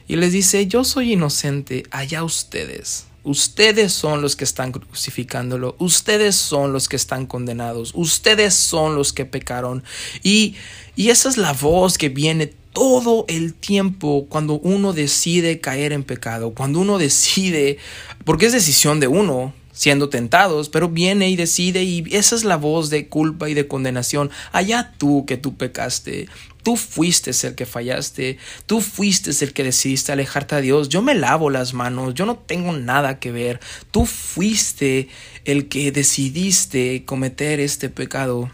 y 0.07 0.17
les 0.17 0.33
dice, 0.33 0.67
yo 0.67 0.85
soy 0.85 1.13
inocente, 1.13 1.85
allá 1.91 2.25
ustedes. 2.25 3.07
Ustedes 3.23 3.93
son 3.93 4.23
los 4.23 4.35
que 4.35 4.45
están 4.45 4.73
crucificándolo, 4.73 5.77
ustedes 5.79 6.37
son 6.37 6.73
los 6.73 6.89
que 6.89 6.97
están 6.97 7.27
condenados, 7.27 7.93
ustedes 7.95 8.55
son 8.55 8.97
los 8.97 9.13
que 9.13 9.27
pecaron. 9.27 9.85
Y, 10.23 10.57
y 10.97 11.11
esa 11.11 11.29
es 11.29 11.37
la 11.37 11.53
voz 11.53 11.99
que 11.99 12.09
viene 12.09 12.47
todo 12.73 13.27
el 13.29 13.55
tiempo 13.55 14.27
cuando 14.29 14.55
uno 14.55 14.93
decide 14.93 15.61
caer 15.61 15.93
en 15.93 16.03
pecado, 16.03 16.55
cuando 16.55 16.81
uno 16.81 16.99
decide, 16.99 17.79
porque 18.25 18.47
es 18.47 18.53
decisión 18.53 19.01
de 19.01 19.09
uno, 19.09 19.53
siendo 19.81 20.11
tentados, 20.11 20.69
pero 20.69 20.91
viene 20.91 21.31
y 21.31 21.37
decide 21.37 21.85
y 21.85 22.05
esa 22.15 22.37
es 22.37 22.45
la 22.45 22.59
voz 22.59 22.91
de 22.91 23.09
culpa 23.09 23.49
y 23.49 23.55
de 23.55 23.67
condenación. 23.67 24.31
Allá 24.53 24.93
tú 24.99 25.25
que 25.25 25.39
tú 25.39 25.57
pecaste, 25.57 26.29
tú 26.63 26.77
fuiste 26.77 27.31
el 27.47 27.55
que 27.55 27.65
fallaste, 27.65 28.37
tú 28.67 28.83
fuiste 28.83 29.31
el 29.43 29.55
que 29.55 29.65
decidiste 29.65 30.13
alejarte 30.13 30.57
a 30.57 30.61
Dios. 30.61 30.91
Yo 30.91 31.01
me 31.01 31.15
lavo 31.15 31.49
las 31.49 31.73
manos, 31.73 32.13
yo 32.13 32.27
no 32.27 32.37
tengo 32.37 32.75
nada 32.75 33.19
que 33.21 33.33
ver. 33.33 33.59
Tú 33.91 34.05
fuiste 34.05 35.09
el 35.47 35.69
que 35.69 35.91
decidiste 35.93 37.07
cometer 37.07 37.59
este 37.59 37.89
pecado. 37.89 38.51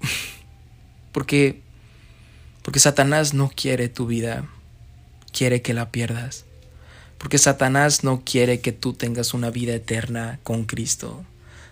porque 1.12 1.60
porque 2.62 2.80
Satanás 2.80 3.34
no 3.34 3.50
quiere 3.54 3.90
tu 3.90 4.06
vida, 4.06 4.48
quiere 5.30 5.60
que 5.60 5.74
la 5.74 5.92
pierdas. 5.92 6.45
Porque 7.18 7.38
Satanás 7.38 8.04
no 8.04 8.22
quiere 8.24 8.60
que 8.60 8.72
tú 8.72 8.92
tengas 8.92 9.34
una 9.34 9.50
vida 9.50 9.74
eterna 9.74 10.38
con 10.42 10.64
Cristo. 10.64 11.24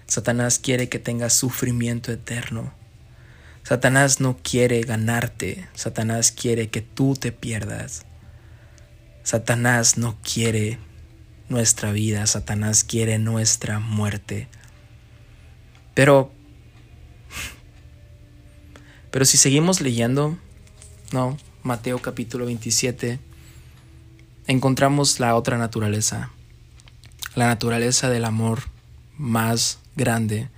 Satanás 0.07 0.59
quiere 0.59 0.89
que 0.89 0.99
tengas 0.99 1.33
sufrimiento 1.35 2.13
eterno. 2.13 2.73
Satanás 3.63 4.21
no 4.21 4.39
quiere 4.43 4.81
ganarte. 4.83 5.67
Satanás 5.75 6.33
quiere 6.33 6.69
que 6.69 6.83
tú 6.83 7.15
te 7.15 7.33
pierdas. 7.33 8.05
Satanás 9.23 9.97
no 9.97 10.19
quiere 10.23 10.79
nuestra 11.49 11.93
vida. 11.93 12.27
Satanás 12.27 12.85
quiere 12.85 13.19
nuestra 13.19 13.79
muerte. 13.81 14.49
Pero... 15.95 16.33
Pero 19.11 19.25
si 19.25 19.37
seguimos 19.37 19.81
leyendo, 19.81 20.37
no, 21.13 21.39
Mateo 21.63 22.03
capítulo 22.03 22.47
27, 22.47 23.21
encontramos 24.47 25.21
la 25.21 25.35
otra 25.37 25.59
naturaleza, 25.59 26.31
la 27.35 27.47
naturaleza 27.47 28.11
del 28.11 28.25
amor 28.25 28.63
más 29.17 29.79
grande, 29.97 30.49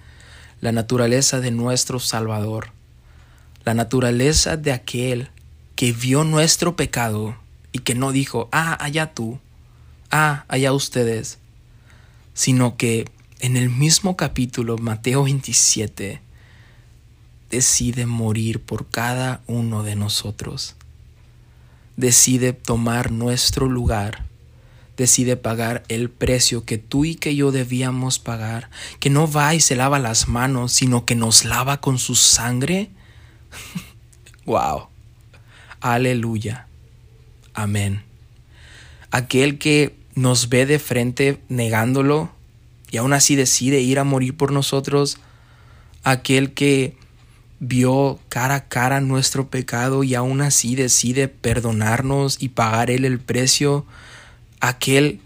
la 0.60 0.72
naturaleza 0.72 1.40
de 1.40 1.50
nuestro 1.50 2.00
Salvador, 2.00 2.70
la 3.64 3.74
naturaleza 3.74 4.56
de 4.56 4.72
aquel 4.72 5.28
que 5.74 5.92
vio 5.92 6.24
nuestro 6.24 6.76
pecado 6.76 7.36
y 7.72 7.80
que 7.80 7.94
no 7.94 8.12
dijo, 8.12 8.48
ah, 8.52 8.76
allá 8.80 9.12
tú, 9.12 9.38
ah, 10.10 10.44
allá 10.48 10.72
ustedes, 10.72 11.38
sino 12.34 12.76
que 12.76 13.08
en 13.40 13.56
el 13.56 13.70
mismo 13.70 14.16
capítulo, 14.16 14.78
Mateo 14.78 15.24
27, 15.24 16.20
decide 17.50 18.06
morir 18.06 18.60
por 18.60 18.88
cada 18.88 19.42
uno 19.46 19.82
de 19.82 19.94
nosotros 19.94 20.75
decide 21.96 22.52
tomar 22.52 23.10
nuestro 23.10 23.66
lugar, 23.68 24.24
decide 24.96 25.36
pagar 25.36 25.84
el 25.88 26.10
precio 26.10 26.64
que 26.64 26.78
tú 26.78 27.04
y 27.04 27.14
que 27.14 27.34
yo 27.34 27.52
debíamos 27.52 28.18
pagar, 28.18 28.70
que 29.00 29.10
no 29.10 29.30
va 29.30 29.54
y 29.54 29.60
se 29.60 29.76
lava 29.76 29.98
las 29.98 30.28
manos, 30.28 30.72
sino 30.72 31.04
que 31.04 31.14
nos 31.14 31.44
lava 31.44 31.80
con 31.80 31.98
su 31.98 32.14
sangre. 32.14 32.90
wow. 34.46 34.88
Aleluya. 35.80 36.66
Amén. 37.54 38.02
Aquel 39.10 39.58
que 39.58 39.96
nos 40.14 40.48
ve 40.48 40.66
de 40.66 40.78
frente 40.78 41.40
negándolo 41.48 42.30
y 42.90 42.98
aún 42.98 43.12
así 43.12 43.36
decide 43.36 43.80
ir 43.80 43.98
a 43.98 44.04
morir 44.04 44.36
por 44.36 44.52
nosotros, 44.52 45.18
aquel 46.04 46.52
que 46.54 46.96
vio 47.58 48.18
cara 48.28 48.54
a 48.54 48.68
cara 48.68 49.00
nuestro 49.00 49.48
pecado 49.48 50.04
y 50.04 50.14
aún 50.14 50.40
así 50.40 50.74
decide 50.74 51.28
perdonarnos 51.28 52.36
y 52.40 52.50
pagar 52.50 52.90
Él 52.90 53.04
el 53.04 53.18
precio, 53.18 53.86
aquel 54.60 55.20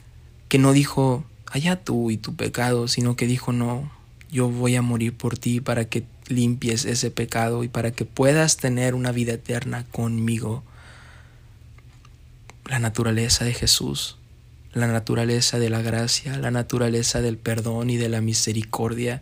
que 0.49 0.59
no 0.59 0.73
dijo, 0.73 1.25
allá 1.47 1.77
tú 1.77 2.11
y 2.11 2.17
tu 2.17 2.35
pecado, 2.37 2.89
sino 2.89 3.17
que 3.17 3.27
dijo, 3.27 3.53
no, 3.53 3.91
yo 4.31 4.49
voy 4.49 4.77
a 4.77 4.83
morir 4.83 5.17
por 5.17 5.39
ti 5.39 5.61
para 5.61 5.87
que 5.87 6.05
limpies 6.29 6.85
ese 6.85 7.11
pecado 7.11 7.65
y 7.65 7.69
para 7.69 7.91
que 7.91 8.05
puedas 8.05 8.57
tener 8.57 8.95
una 8.95 9.13
vida 9.13 9.33
eterna 9.33 9.85
conmigo. 9.91 10.63
La 12.67 12.79
naturaleza 12.79 13.45
de 13.45 13.53
Jesús, 13.53 14.17
la 14.73 14.87
naturaleza 14.87 15.59
de 15.59 15.71
la 15.71 15.83
gracia, 15.83 16.39
la 16.39 16.53
naturaleza 16.53 17.21
del 17.21 17.37
perdón 17.37 17.91
y 17.91 17.97
de 17.97 18.09
la 18.09 18.21
misericordia, 18.21 19.21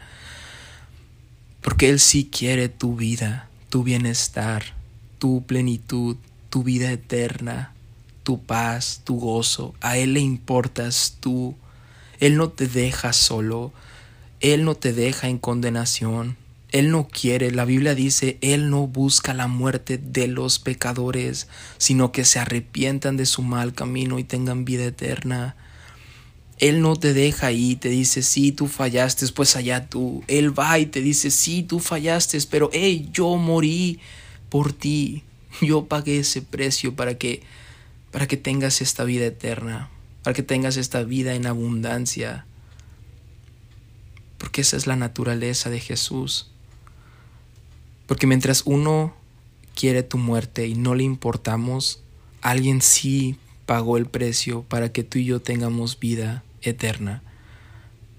porque 1.61 1.89
Él 1.89 2.01
sí 2.01 2.29
quiere 2.31 2.69
tu 2.69 2.97
vida, 2.97 3.49
tu 3.69 3.83
bienestar, 3.83 4.75
tu 5.19 5.45
plenitud, 5.45 6.17
tu 6.51 6.63
vida 6.63 6.91
eterna, 6.91 7.73
tu 8.23 8.43
paz, 8.43 9.03
tu 9.05 9.19
gozo. 9.19 9.75
A 9.81 9.97
Él 9.99 10.15
le 10.15 10.21
importas 10.21 11.17
tú. 11.21 11.57
Él 12.21 12.37
no 12.37 12.51
te 12.51 12.67
deja 12.67 13.13
solo. 13.13 13.73
Él 14.41 14.65
no 14.65 14.75
te 14.75 14.93
deja 14.93 15.29
en 15.29 15.39
condenación. 15.39 16.37
Él 16.71 16.91
no 16.91 17.09
quiere, 17.09 17.51
la 17.51 17.65
Biblia 17.65 17.95
dice, 17.95 18.37
Él 18.43 18.69
no 18.69 18.87
busca 18.87 19.33
la 19.33 19.47
muerte 19.47 19.97
de 19.97 20.29
los 20.29 20.59
pecadores, 20.59 21.49
sino 21.79 22.13
que 22.13 22.27
se 22.27 22.39
arrepientan 22.39 23.17
de 23.17 23.25
su 23.25 23.43
mal 23.43 23.73
camino 23.73 24.19
y 24.19 24.25
tengan 24.25 24.67
vida 24.67 24.85
eterna. 24.85 25.57
Él 26.59 26.81
no 26.81 26.97
te 26.97 27.13
deja 27.13 27.49
ahí, 27.49 27.77
te 27.77 27.89
dice, 27.89 28.23
sí, 28.23 28.51
tú 28.51 28.67
fallaste, 28.67 29.27
pues 29.29 29.55
allá 29.55 29.89
tú. 29.89 30.25
Él 30.27 30.59
va 30.59 30.79
y 30.79 30.87
te 30.87 31.01
dice, 31.01 31.31
sí, 31.31 31.63
tú 31.63 31.79
fallaste, 31.79 32.39
pero 32.51 32.69
hey, 32.73 33.09
yo 33.13 33.37
morí 33.37 34.01
por 34.49 34.73
ti. 34.73 35.23
Yo 35.61 35.87
pagué 35.87 36.19
ese 36.19 36.43
precio 36.43 36.95
para 36.95 37.17
que, 37.17 37.43
para 38.13 38.29
que 38.29 38.37
tengas 38.37 38.81
esta 38.81 39.03
vida 39.05 39.27
eterna, 39.27 39.89
para 40.23 40.35
que 40.35 40.43
tengas 40.43 40.77
esta 40.77 41.03
vida 41.03 41.35
en 41.35 41.47
abundancia. 41.47 42.45
Porque 44.37 44.61
esa 44.61 44.77
es 44.77 44.87
la 44.87 44.95
naturaleza 44.95 45.69
de 45.71 45.81
Jesús. 45.81 46.51
Porque 48.07 48.27
mientras 48.27 48.63
uno 48.67 49.15
quiere 49.75 50.03
tu 50.03 50.19
muerte 50.19 50.67
y 50.67 50.75
no 50.75 50.95
le 50.95 51.03
importamos, 51.03 52.03
alguien 52.41 52.83
sí 52.83 53.37
pagó 53.67 53.97
el 53.97 54.07
precio 54.07 54.63
para 54.63 54.93
que 54.93 55.03
tú 55.03 55.19
y 55.19 55.25
yo 55.25 55.41
tengamos 55.41 55.99
vida 55.99 56.45
eterna, 56.69 57.23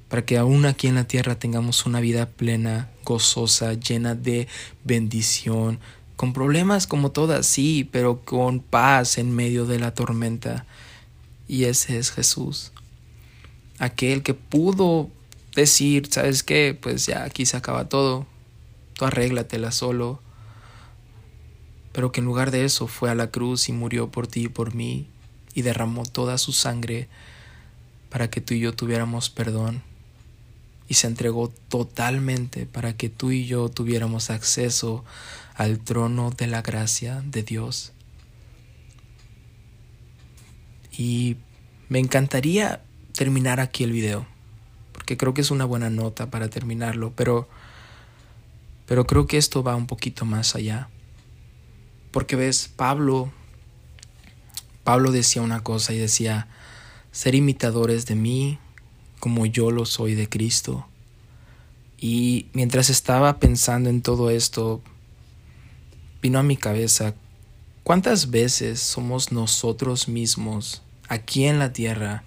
para 0.10 0.26
que 0.26 0.38
aún 0.38 0.66
aquí 0.66 0.88
en 0.88 0.96
la 0.96 1.06
tierra 1.06 1.38
tengamos 1.38 1.86
una 1.86 2.00
vida 2.00 2.28
plena, 2.28 2.90
gozosa, 3.04 3.74
llena 3.74 4.16
de 4.16 4.48
bendición, 4.84 5.80
con 6.16 6.34
problemas 6.34 6.88
como 6.88 7.12
todas, 7.12 7.46
sí, 7.46 7.88
pero 7.92 8.22
con 8.26 8.60
paz 8.60 9.18
en 9.18 9.34
medio 9.34 9.66
de 9.66 9.80
la 9.80 9.94
tormenta. 9.94 10.66
Y 11.48 11.64
ese 11.64 11.98
es 11.98 12.12
Jesús, 12.12 12.72
aquel 13.78 14.22
que 14.24 14.34
pudo 14.34 15.10
decir, 15.56 16.08
¿sabes 16.12 16.44
qué? 16.44 16.78
Pues 16.80 17.06
ya 17.06 17.24
aquí 17.24 17.46
se 17.46 17.58
acaba 17.58 17.90
todo, 17.90 18.28
tú 18.94 19.06
arréglatela 19.06 19.72
solo. 19.72 20.20
Pero 21.92 22.12
que 22.12 22.20
en 22.20 22.26
lugar 22.26 22.52
de 22.52 22.66
eso 22.66 22.88
fue 22.88 23.10
a 23.10 23.16
la 23.16 23.32
cruz 23.32 23.70
y 23.70 23.74
murió 23.74 24.12
por 24.12 24.28
ti 24.28 24.44
y 24.44 24.48
por 24.50 24.76
mí 24.76 25.08
y 25.54 25.64
derramó 25.64 26.06
toda 26.06 26.38
su 26.38 26.52
sangre 26.54 27.08
para 28.10 28.30
que 28.30 28.42
tú 28.42 28.54
y 28.54 28.60
yo 28.60 28.74
tuviéramos 28.74 29.30
perdón. 29.30 29.84
Y 30.88 30.96
se 30.96 31.08
entregó 31.08 31.50
totalmente 31.70 32.66
para 32.66 32.98
que 32.98 33.10
tú 33.10 33.32
y 33.32 33.46
yo 33.46 33.70
tuviéramos 33.70 34.32
acceso 34.32 35.06
al 35.54 35.80
trono 35.80 36.32
de 36.32 36.48
la 36.48 36.62
gracia 36.62 37.22
de 37.26 37.44
Dios. 37.44 37.92
Y 40.92 41.38
me 41.90 42.00
encantaría 42.00 42.82
terminar 43.14 43.60
aquí 43.60 43.84
el 43.84 43.92
video, 43.92 44.26
porque 44.92 45.16
creo 45.16 45.34
que 45.34 45.42
es 45.42 45.52
una 45.52 45.66
buena 45.66 45.90
nota 45.90 46.32
para 46.32 46.50
terminarlo, 46.50 47.14
pero 47.16 47.48
pero 48.90 49.06
creo 49.06 49.28
que 49.28 49.38
esto 49.38 49.62
va 49.62 49.76
un 49.76 49.86
poquito 49.86 50.26
más 50.26 50.56
allá. 50.56 50.90
Porque 52.10 52.36
ves, 52.36 52.72
Pablo, 52.76 53.32
Pablo 54.84 55.12
decía 55.12 55.44
una 55.44 55.62
cosa 55.62 55.94
y 55.94 56.00
decía, 56.00 56.48
ser 57.12 57.36
imitadores 57.36 58.06
de 58.06 58.16
mí 58.16 58.60
como 59.20 59.46
yo 59.46 59.72
lo 59.72 59.86
soy 59.86 60.16
de 60.16 60.30
Cristo. 60.30 60.88
Y 61.98 62.48
mientras 62.54 62.90
estaba 62.90 63.40
pensando 63.40 63.90
en 63.90 64.02
todo 64.02 64.30
esto, 64.30 64.82
vino 66.22 66.40
a 66.40 66.44
mi 66.44 66.56
cabeza, 66.56 67.14
¿cuántas 67.84 68.32
veces 68.32 68.80
somos 68.80 69.32
nosotros 69.32 70.08
mismos 70.08 70.82
aquí 71.10 71.46
en 71.46 71.60
la 71.60 71.74
tierra, 71.74 72.24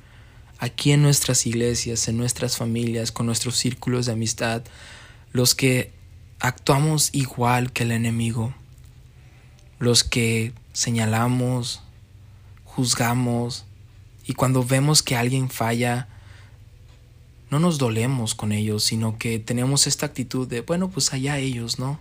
aquí 0.58 0.92
en 0.92 1.02
nuestras 1.02 1.46
iglesias, 1.46 2.08
en 2.08 2.18
nuestras 2.18 2.56
familias, 2.56 3.12
con 3.12 3.26
nuestros 3.26 3.56
círculos 3.56 4.06
de 4.06 4.12
amistad, 4.12 4.62
los 5.32 5.54
que 5.54 5.92
actuamos 6.42 7.10
igual 7.12 7.72
que 7.72 7.84
el 7.84 7.92
enemigo. 7.92 8.52
Los 9.78 10.02
que 10.04 10.52
señalamos, 10.72 11.80
juzgamos 12.64 13.64
y 14.26 14.34
cuando 14.34 14.64
vemos 14.64 15.02
que 15.02 15.16
alguien 15.16 15.50
falla, 15.50 16.08
no 17.50 17.58
nos 17.58 17.78
dolemos 17.78 18.34
con 18.34 18.52
ellos, 18.52 18.84
sino 18.84 19.18
que 19.18 19.38
tenemos 19.38 19.86
esta 19.86 20.06
actitud 20.06 20.48
de, 20.48 20.62
bueno, 20.62 20.88
pues 20.88 21.12
allá 21.12 21.38
ellos, 21.38 21.78
¿no? 21.78 22.00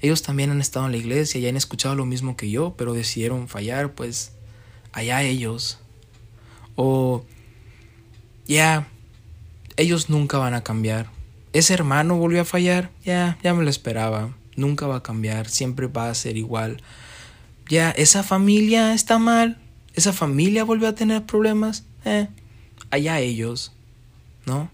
Ellos 0.00 0.22
también 0.22 0.50
han 0.50 0.60
estado 0.60 0.86
en 0.86 0.92
la 0.92 0.98
iglesia 0.98 1.40
y 1.40 1.46
han 1.46 1.56
escuchado 1.56 1.94
lo 1.94 2.06
mismo 2.06 2.36
que 2.36 2.50
yo, 2.50 2.74
pero 2.76 2.92
decidieron 2.92 3.48
fallar, 3.48 3.92
pues 3.92 4.32
allá 4.92 5.22
ellos. 5.22 5.78
O 6.76 7.24
ya, 8.46 8.88
ellos 9.76 10.10
nunca 10.10 10.38
van 10.38 10.54
a 10.54 10.64
cambiar 10.64 11.14
ese 11.54 11.72
hermano 11.72 12.16
volvió 12.16 12.42
a 12.42 12.44
fallar, 12.44 12.90
ya, 13.04 13.38
ya 13.42 13.54
me 13.54 13.62
lo 13.62 13.70
esperaba, 13.70 14.34
nunca 14.56 14.88
va 14.88 14.96
a 14.96 15.02
cambiar, 15.04 15.48
siempre 15.48 15.86
va 15.86 16.10
a 16.10 16.14
ser 16.14 16.36
igual. 16.36 16.82
Ya, 17.68 17.92
esa 17.92 18.24
familia 18.24 18.92
está 18.92 19.18
mal, 19.18 19.56
esa 19.94 20.12
familia 20.12 20.64
volvió 20.64 20.88
a 20.88 20.94
tener 20.94 21.24
problemas, 21.24 21.84
eh, 22.04 22.28
allá 22.90 23.20
ellos, 23.20 23.72
¿no? 24.44 24.70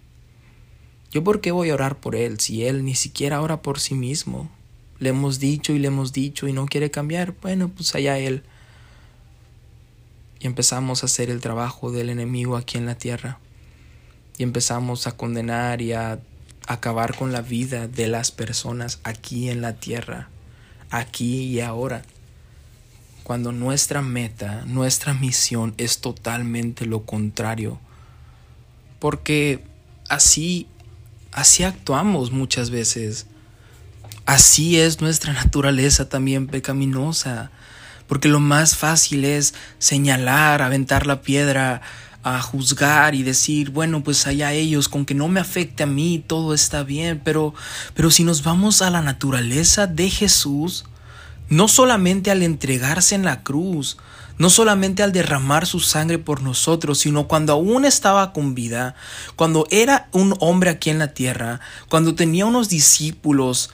Yo 1.13 1.25
por 1.25 1.41
qué 1.41 1.51
voy 1.51 1.71
a 1.71 1.75
orar 1.75 1.99
por 1.99 2.15
él 2.15 2.39
si 2.41 2.65
él 2.65 2.85
ni 2.85 2.95
siquiera 2.95 3.41
ora 3.41 3.63
por 3.63 3.81
sí 3.81 3.95
mismo. 3.95 4.51
Le 4.99 5.11
hemos 5.11 5.41
dicho 5.41 5.73
y 5.73 5.79
le 5.79 5.89
hemos 5.89 6.13
dicho 6.13 6.47
y 6.47 6.53
no 6.53 6.67
quiere 6.67 6.91
cambiar, 6.91 7.35
bueno, 7.43 7.69
pues 7.69 7.95
allá 7.95 8.19
él. 8.19 8.45
Y 10.39 10.47
empezamos 10.47 11.03
a 11.03 11.07
hacer 11.07 11.29
el 11.29 11.41
trabajo 11.41 11.91
del 11.91 12.11
enemigo 12.11 12.57
aquí 12.57 12.79
en 12.79 12.87
la 12.87 12.95
tierra. 12.95 13.39
Y 14.39 14.43
empezamos 14.43 15.07
a 15.07 15.17
condenar 15.17 15.83
y 15.83 15.93
a 15.93 16.21
acabar 16.67 17.17
con 17.17 17.33
la 17.33 17.43
vida 17.43 17.89
de 17.89 18.07
las 18.09 18.31
personas 18.31 19.01
aquí 19.03 19.51
en 19.51 19.61
la 19.61 19.75
tierra, 19.75 20.29
aquí 20.91 21.43
y 21.47 21.61
ahora. 21.61 22.05
Cuando 23.31 23.53
nuestra 23.53 24.03
meta, 24.03 24.65
nuestra 24.67 25.15
misión 25.15 25.73
es 25.77 26.01
totalmente 26.01 26.85
lo 26.85 27.05
contrario. 27.05 27.79
Porque 28.99 29.63
así, 30.09 30.67
así 31.31 31.63
actuamos 31.63 32.33
muchas 32.33 32.71
veces. 32.71 33.27
Así 34.27 34.81
es 34.81 35.01
nuestra 35.01 35.33
naturaleza 35.33 36.09
también 36.09 36.49
pecaminosa. 36.49 37.53
Porque 38.09 38.27
lo 38.27 38.41
más 38.41 38.77
fácil 38.77 39.25
es 39.25 39.55
señalar, 39.79 40.61
aventar 40.61 41.07
la 41.07 41.23
piedra, 41.23 41.83
a 42.25 42.43
juzgar 42.43 43.15
y 43.15 43.23
decir, 43.23 43.71
bueno, 43.71 44.03
pues 44.03 44.27
allá 44.27 44.53
ellos, 44.55 44.89
con 44.89 45.07
que 45.07 45.15
no 45.15 45.29
me 45.29 45.39
afecte 45.39 45.85
a 45.85 45.87
mí, 45.87 46.19
todo 46.27 46.53
está 46.53 46.83
bien, 46.83 47.21
pero, 47.25 47.55
pero 47.95 48.11
si 48.11 48.25
nos 48.25 48.43
vamos 48.43 48.83
a 48.83 48.91
la 48.91 49.03
naturaleza 49.03 49.87
de 49.87 50.11
Jesús, 50.11 50.85
no 51.51 51.69
solamente 51.69 52.31
al 52.31 52.43
entregarse 52.43 53.15
en 53.15 53.25
la 53.25 53.43
cruz, 53.43 53.99
no 54.39 54.49
solamente 54.49 55.03
al 55.03 55.13
derramar 55.13 55.67
su 55.67 55.81
sangre 55.81 56.19
por 56.19 56.41
nosotros, 56.41 57.01
sino 57.01 57.29
cuando 57.29 57.53
aún 57.53 57.85
estaba 57.85 58.33
con 58.33 58.55
vida, 58.55 58.95
cuando 59.37 59.67
era 59.71 60.09
un 60.13 60.35
hombre 60.41 60.71
aquí 60.71 60.89
en 60.89 60.99
la 60.99 61.13
tierra, 61.13 61.61
cuando 61.91 62.15
tenía 62.15 62.47
unos 62.47 62.71
discípulos 62.71 63.71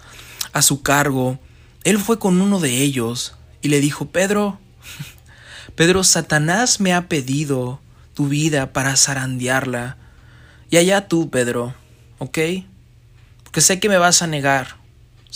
a 0.53 0.63
su 0.63 0.83
cargo, 0.83 1.39
él 1.85 1.99
fue 1.99 2.19
con 2.19 2.41
uno 2.41 2.59
de 2.59 2.83
ellos 2.83 3.37
y 3.63 3.69
le 3.69 3.79
dijo, 3.79 4.07
Pedro, 4.07 4.59
Pedro, 5.77 6.03
Satanás 6.03 6.81
me 6.81 6.95
ha 6.95 7.09
pedido 7.09 7.81
tu 8.15 8.29
vida 8.29 8.73
para 8.73 8.97
zarandearla. 8.97 9.99
Y 10.71 10.79
allá 10.79 11.07
tú, 11.07 11.31
Pedro, 11.31 11.75
¿ok? 12.19 12.39
Porque 13.45 13.61
sé 13.61 13.79
que 13.79 13.89
me 13.89 13.99
vas 13.99 14.23
a 14.23 14.27
negar, 14.27 14.79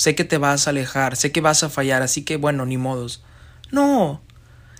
sé 0.00 0.14
que 0.14 0.24
te 0.24 0.38
vas 0.38 0.66
a 0.66 0.70
alejar, 0.70 1.14
sé 1.14 1.30
que 1.30 1.42
vas 1.42 1.62
a 1.62 1.68
fallar, 1.68 2.00
así 2.00 2.22
que 2.22 2.38
bueno, 2.38 2.64
ni 2.64 2.78
modos. 2.78 3.22
No, 3.70 4.22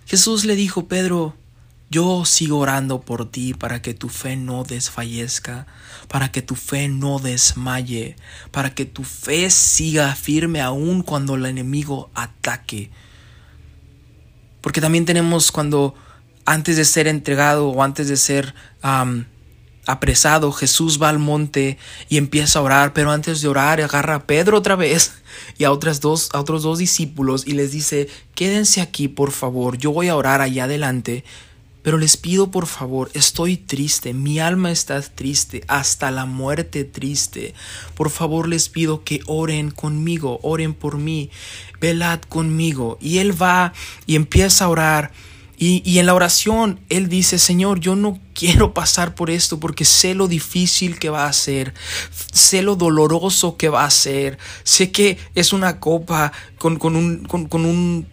Jesús 0.07 0.47
le 0.47 0.57
dijo, 0.57 0.89
Pedro, 0.89 1.37
yo 1.91 2.25
sigo 2.25 2.57
orando 2.57 3.03
por 3.03 3.31
ti 3.31 3.53
para 3.53 3.83
que 3.83 3.93
tu 3.93 4.09
fe 4.09 4.37
no 4.37 4.65
desfallezca, 4.65 5.67
para 6.09 6.33
que 6.33 6.41
tu 6.41 6.55
fe 6.55 6.89
no 6.89 7.19
desmaye, 7.19 8.17
para 8.51 8.75
que 8.75 8.87
tu 8.87 9.05
fe 9.05 9.51
siga 9.51 10.15
firme 10.15 10.63
aún 10.63 11.03
cuando 11.03 11.35
el 11.35 11.45
enemigo 11.45 12.11
ataque. 12.15 12.91
Porque 14.63 14.81
también 14.81 15.05
tenemos 15.05 15.53
cuando 15.53 15.95
antes 16.47 16.79
de 16.79 16.87
ser 16.87 17.07
entregado 17.07 17.69
o 17.69 17.83
antes 17.83 18.09
de 18.09 18.17
ser 18.17 18.55
apresado, 19.87 20.53
Jesús 20.53 21.01
va 21.01 21.09
al 21.09 21.19
monte 21.19 21.79
y 22.09 22.17
empieza 22.17 22.59
a 22.59 22.63
orar, 22.63 22.93
pero 22.93 23.11
antes 23.11 23.41
de 23.41 23.49
orar 23.49 23.81
agarra 23.81 24.17
a 24.17 24.25
Pedro 24.25 24.59
otra 24.59 24.77
vez 24.77 25.13
y 25.59 25.65
a, 25.65 25.69
dos, 25.69 26.29
a 26.33 26.41
otros 26.41 26.63
dos 26.63 26.79
discípulos 26.79 27.47
y 27.47 27.53
les 27.53 27.73
dice, 27.73 28.09
quédense 28.35 28.81
aquí 28.81 29.09
por 29.09 29.33
favor, 29.33 29.79
yo 29.79 29.93
voy 29.93 30.09
a 30.09 30.17
orar 30.17 30.41
allá 30.41 30.65
adelante, 30.65 31.25
pero 31.83 31.97
les 31.97 32.17
pido 32.17 32.51
por 32.51 32.67
favor, 32.67 33.11
estoy 33.15 33.57
triste, 33.57 34.13
mi 34.13 34.39
alma 34.39 34.71
está 34.71 35.01
triste, 35.01 35.65
hasta 35.67 36.11
la 36.11 36.27
muerte 36.27 36.85
triste. 36.85 37.55
Por 37.95 38.11
favor 38.11 38.49
les 38.49 38.69
pido 38.69 39.03
que 39.03 39.23
oren 39.27 39.71
conmigo, 39.71 40.41
oren 40.43 40.75
por 40.75 40.99
mí, 40.99 41.31
velad 41.81 42.21
conmigo. 42.21 42.99
Y 43.01 43.19
él 43.19 43.41
va 43.41 43.73
y 44.07 44.17
empieza 44.17 44.67
a 44.67 44.69
orar 44.69 45.13
Y, 45.63 45.99
en 45.99 46.07
la 46.07 46.15
oración, 46.15 46.81
él 46.89 47.11
dice, 47.11 47.39
Señor, 47.39 47.81
yo 47.81 47.95
no 47.95 48.19
quiero 48.33 48.73
pasar 48.73 49.15
por 49.15 49.29
esto 49.29 49.61
porque 49.61 49.85
sé 49.85 50.15
lo 50.15 50.27
difícil 50.27 50.99
que 50.99 51.11
va 51.11 51.27
a 51.27 51.33
ser, 51.35 51.75
sé 52.33 52.63
lo 52.63 52.77
doloroso 52.77 53.59
que 53.59 53.69
va 53.69 53.85
a 53.85 53.91
ser, 53.91 54.39
sé 54.65 54.91
que 54.91 55.19
es 55.35 55.53
una 55.53 55.79
copa 55.79 56.33
con, 56.57 56.79
un, 56.97 57.27
con 57.27 57.67
un 57.67 58.07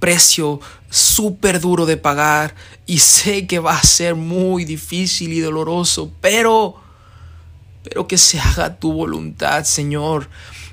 precio 0.00 0.60
súper 0.90 1.60
duro 1.60 1.86
de 1.86 1.98
pagar 1.98 2.56
y 2.84 2.98
sé 2.98 3.46
que 3.46 3.60
va 3.60 3.78
a 3.78 3.82
ser 3.84 4.16
muy 4.16 4.64
difícil 4.64 5.32
y 5.32 5.38
doloroso, 5.38 6.10
pero, 6.20 6.82
pero 7.88 8.06
que 8.06 8.18
se 8.18 8.38
haga 8.38 8.78
tu 8.78 8.92
voluntad, 8.92 9.64
Señor. 9.64 10.28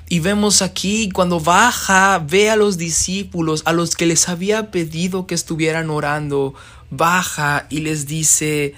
Y 0.08 0.20
vemos 0.20 0.62
aquí 0.62 1.08
cuando 1.08 1.40
baja, 1.40 2.18
ve 2.18 2.50
a 2.50 2.56
los 2.56 2.76
discípulos, 2.76 3.62
a 3.64 3.72
los 3.72 3.96
que 3.96 4.06
les 4.06 4.28
había 4.28 4.70
pedido 4.70 5.26
que 5.26 5.34
estuvieran 5.34 5.90
orando, 5.90 6.54
baja 6.90 7.66
y 7.70 7.80
les 7.80 8.06
dice, 8.06 8.74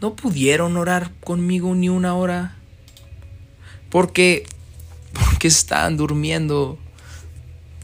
¿no 0.00 0.14
pudieron 0.14 0.76
orar 0.76 1.12
conmigo 1.24 1.74
ni 1.74 1.88
una 1.88 2.14
hora? 2.14 2.56
Porque, 3.88 4.46
porque 5.12 5.48
están 5.48 5.96
durmiendo. 5.96 6.78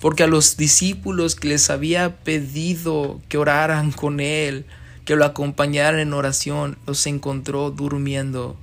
Porque 0.00 0.22
a 0.22 0.28
los 0.28 0.56
discípulos 0.56 1.34
que 1.34 1.48
les 1.48 1.70
había 1.70 2.16
pedido 2.18 3.20
que 3.28 3.38
oraran 3.38 3.90
con 3.90 4.20
él, 4.20 4.66
que 5.04 5.16
lo 5.16 5.24
acompañaran 5.24 5.98
en 5.98 6.12
oración, 6.12 6.78
los 6.86 7.06
encontró 7.06 7.70
durmiendo. 7.70 8.56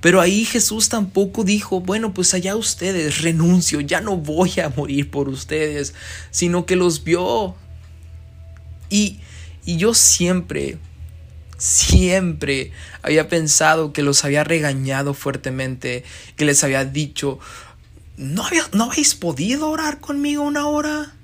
Pero 0.00 0.20
ahí 0.20 0.44
Jesús 0.44 0.88
tampoco 0.88 1.44
dijo, 1.44 1.80
bueno, 1.80 2.14
pues 2.14 2.34
allá 2.34 2.56
ustedes, 2.56 3.22
renuncio, 3.22 3.80
ya 3.80 4.00
no 4.00 4.16
voy 4.16 4.52
a 4.60 4.68
morir 4.70 5.10
por 5.10 5.28
ustedes, 5.28 5.94
sino 6.30 6.66
que 6.66 6.76
los 6.76 7.04
vio. 7.04 7.54
Y, 8.88 9.20
y 9.64 9.76
yo 9.76 9.94
siempre, 9.94 10.78
siempre 11.58 12.72
había 13.02 13.28
pensado 13.28 13.92
que 13.92 14.02
los 14.02 14.24
había 14.24 14.44
regañado 14.44 15.14
fuertemente, 15.14 16.04
que 16.36 16.44
les 16.44 16.62
había 16.64 16.84
dicho, 16.84 17.38
¿no, 18.16 18.44
había, 18.44 18.64
¿no 18.72 18.90
habéis 18.90 19.14
podido 19.14 19.70
orar 19.70 20.00
conmigo 20.00 20.42
una 20.42 20.66
hora? 20.66 21.14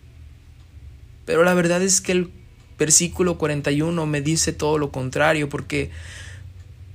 Pero 1.25 1.45
la 1.45 1.55
verdad 1.55 1.83
es 1.83 2.01
que 2.01 2.13
el 2.13 2.33
versículo 2.79 3.37
41 3.37 4.07
me 4.07 4.23
dice 4.23 4.53
todo 4.53 4.79
lo 4.79 4.91
contrario, 4.91 5.49
porque 5.49 5.91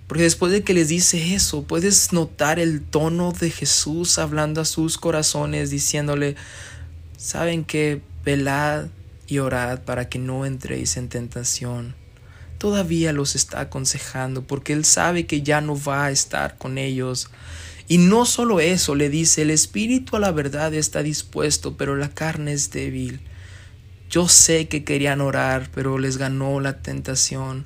porque 0.08 0.24
después 0.24 0.52
de 0.52 0.64
que 0.64 0.74
les 0.74 0.90
dice 0.90 1.34
eso, 1.34 1.64
puedes 1.64 2.14
notar 2.14 2.60
el 2.60 2.82
tono 2.82 3.32
de 3.32 3.50
Jesús 3.50 4.20
hablando 4.20 4.62
a 4.62 4.66
sus 4.66 4.98
corazones, 4.98 5.70
diciéndole, 5.70 6.36
saben 7.18 7.64
que 7.64 8.02
velad 8.26 8.88
y 9.28 9.40
orad 9.40 9.82
para 9.84 10.10
que 10.10 10.20
no 10.20 10.46
entréis 10.46 10.98
en 10.98 11.10
tentación. 11.10 11.96
Todavía 12.58 13.12
los 13.12 13.36
está 13.36 13.62
aconsejando 13.62 14.44
porque 14.44 14.74
Él 14.74 14.86
sabe 14.86 15.26
que 15.26 15.42
ya 15.42 15.62
no 15.62 15.82
va 15.82 16.06
a 16.06 16.12
estar 16.12 16.58
con 16.58 16.78
ellos. 16.78 17.30
Y 17.88 17.98
no 17.98 18.26
solo 18.26 18.60
eso, 18.60 18.96
le 18.96 19.10
dice, 19.10 19.42
el 19.42 19.52
espíritu 19.52 20.16
a 20.16 20.20
la 20.20 20.32
verdad 20.32 20.74
está 20.74 21.04
dispuesto, 21.04 21.76
pero 21.76 21.96
la 21.96 22.10
carne 22.10 22.54
es 22.54 22.72
débil. 22.72 23.22
Yo 24.10 24.30
sé 24.30 24.68
que 24.68 24.84
querían 24.84 25.22
orar, 25.22 25.70
pero 25.74 25.98
les 25.98 26.18
ganó 26.18 26.60
la 26.60 26.82
tentación. 26.82 27.66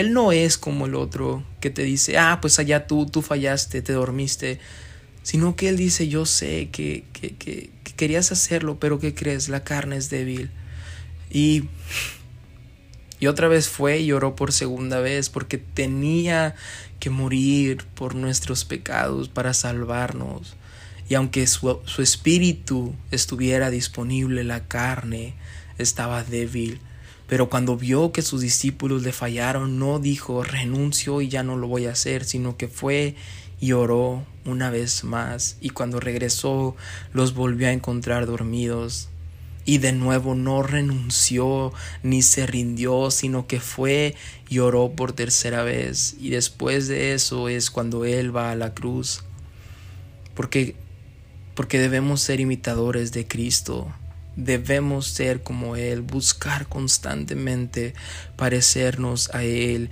Él 0.00 0.12
no 0.12 0.32
es 0.32 0.58
como 0.58 0.86
el 0.86 0.94
otro 0.94 1.44
que 1.60 1.70
te 1.70 1.82
dice, 1.82 2.18
ah, 2.18 2.38
pues 2.40 2.58
allá 2.58 2.86
tú, 2.86 3.06
tú 3.06 3.22
fallaste, 3.22 3.82
te 3.82 3.92
dormiste, 3.92 4.58
sino 5.22 5.56
que 5.56 5.68
Él 5.68 5.76
dice, 5.76 6.08
yo 6.08 6.26
sé 6.26 6.68
que, 6.70 7.04
que, 7.12 7.34
que, 7.34 7.70
querías 7.96 8.30
hacerlo, 8.32 8.78
pero 8.78 8.98
¿qué 8.98 9.14
crees? 9.14 9.48
La 9.48 9.64
carne 9.64 9.96
es 9.96 10.08
débil. 10.08 10.50
Y, 11.30 11.64
y 13.20 13.26
otra 13.26 13.48
vez 13.48 13.68
fue 13.68 13.98
y 13.98 14.12
oró 14.12 14.36
por 14.36 14.52
segunda 14.52 15.00
vez 15.00 15.30
porque 15.30 15.58
tenía 15.58 16.54
que 17.00 17.10
morir 17.10 17.84
por 17.94 18.14
nuestros 18.14 18.64
pecados 18.64 19.28
para 19.28 19.52
salvarnos. 19.52 20.56
Y 21.08 21.14
aunque 21.14 21.46
su, 21.46 21.80
su 21.86 22.02
espíritu 22.02 22.94
estuviera 23.10 23.70
disponible, 23.70 24.44
la 24.44 24.68
carne 24.68 25.34
estaba 25.78 26.22
débil. 26.22 26.80
Pero 27.28 27.50
cuando 27.50 27.76
vio 27.76 28.10
que 28.10 28.22
sus 28.22 28.40
discípulos 28.40 29.02
le 29.02 29.12
fallaron, 29.12 29.78
no 29.78 29.98
dijo 29.98 30.42
renuncio 30.42 31.20
y 31.20 31.28
ya 31.28 31.42
no 31.42 31.56
lo 31.56 31.68
voy 31.68 31.84
a 31.84 31.92
hacer, 31.92 32.24
sino 32.24 32.56
que 32.56 32.68
fue 32.68 33.14
y 33.60 33.72
oró 33.72 34.24
una 34.46 34.70
vez 34.70 35.04
más. 35.04 35.58
Y 35.60 35.70
cuando 35.70 36.00
regresó, 36.00 36.74
los 37.12 37.34
volvió 37.34 37.68
a 37.68 37.72
encontrar 37.72 38.24
dormidos. 38.24 39.10
Y 39.66 39.76
de 39.76 39.92
nuevo 39.92 40.34
no 40.34 40.62
renunció 40.62 41.74
ni 42.02 42.22
se 42.22 42.46
rindió, 42.46 43.10
sino 43.10 43.46
que 43.46 43.60
fue 43.60 44.14
y 44.48 44.60
oró 44.60 44.92
por 44.92 45.12
tercera 45.12 45.62
vez. 45.62 46.16
Y 46.18 46.30
después 46.30 46.88
de 46.88 47.12
eso 47.12 47.50
es 47.50 47.70
cuando 47.70 48.06
Él 48.06 48.34
va 48.34 48.52
a 48.52 48.56
la 48.56 48.72
cruz. 48.72 49.22
Porque, 50.34 50.76
porque 51.54 51.78
debemos 51.78 52.22
ser 52.22 52.40
imitadores 52.40 53.12
de 53.12 53.28
Cristo 53.28 53.92
debemos 54.38 55.08
ser 55.08 55.42
como 55.42 55.74
Él, 55.74 56.00
buscar 56.00 56.68
constantemente 56.68 57.94
parecernos 58.36 59.34
a 59.34 59.42
Él, 59.42 59.90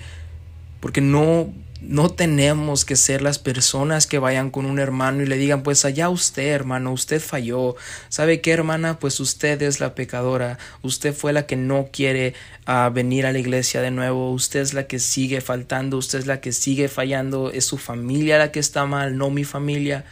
porque 0.79 1.01
no, 1.01 1.53
no 1.81 2.11
tenemos 2.11 2.85
que 2.85 2.95
ser 2.95 3.23
las 3.23 3.41
personas 3.41 4.07
que 4.07 4.21
vayan 4.21 4.53
con 4.53 4.65
un 4.65 4.79
hermano 4.79 5.23
y 5.23 5.27
le 5.27 5.37
digan, 5.37 5.65
pues 5.65 5.85
allá 5.85 6.09
usted, 6.11 6.47
hermano, 6.47 6.93
usted 6.93 7.21
falló. 7.21 7.75
¿Sabe 8.09 8.41
qué, 8.41 8.53
hermana? 8.53 9.01
Pues 9.01 9.19
usted 9.19 9.61
es 9.63 9.81
la 9.81 9.97
pecadora. 9.97 10.59
Usted 10.83 11.13
fue 11.13 11.33
la 11.33 11.47
que 11.47 11.57
no 11.57 11.89
quiere 11.93 12.35
ah, 12.67 12.89
venir 12.95 13.27
a 13.27 13.33
la 13.33 13.41
iglesia 13.41 13.83
de 13.83 13.91
nuevo. 13.91 14.31
Usted 14.31 14.61
es 14.61 14.75
la 14.75 14.87
que 14.87 15.01
sigue 15.01 15.41
faltando. 15.41 15.99
Usted 15.99 16.21
es 16.21 16.27
la 16.27 16.41
que 16.41 16.53
sigue 16.53 16.87
fallando. 16.89 17.51
Es 17.51 17.65
su 17.65 17.79
familia 17.79 18.39
la 18.39 18.53
que 18.53 18.61
está 18.61 18.87
mal, 18.87 19.19
no 19.19 19.31
mi 19.31 19.43
familia. 19.43 20.05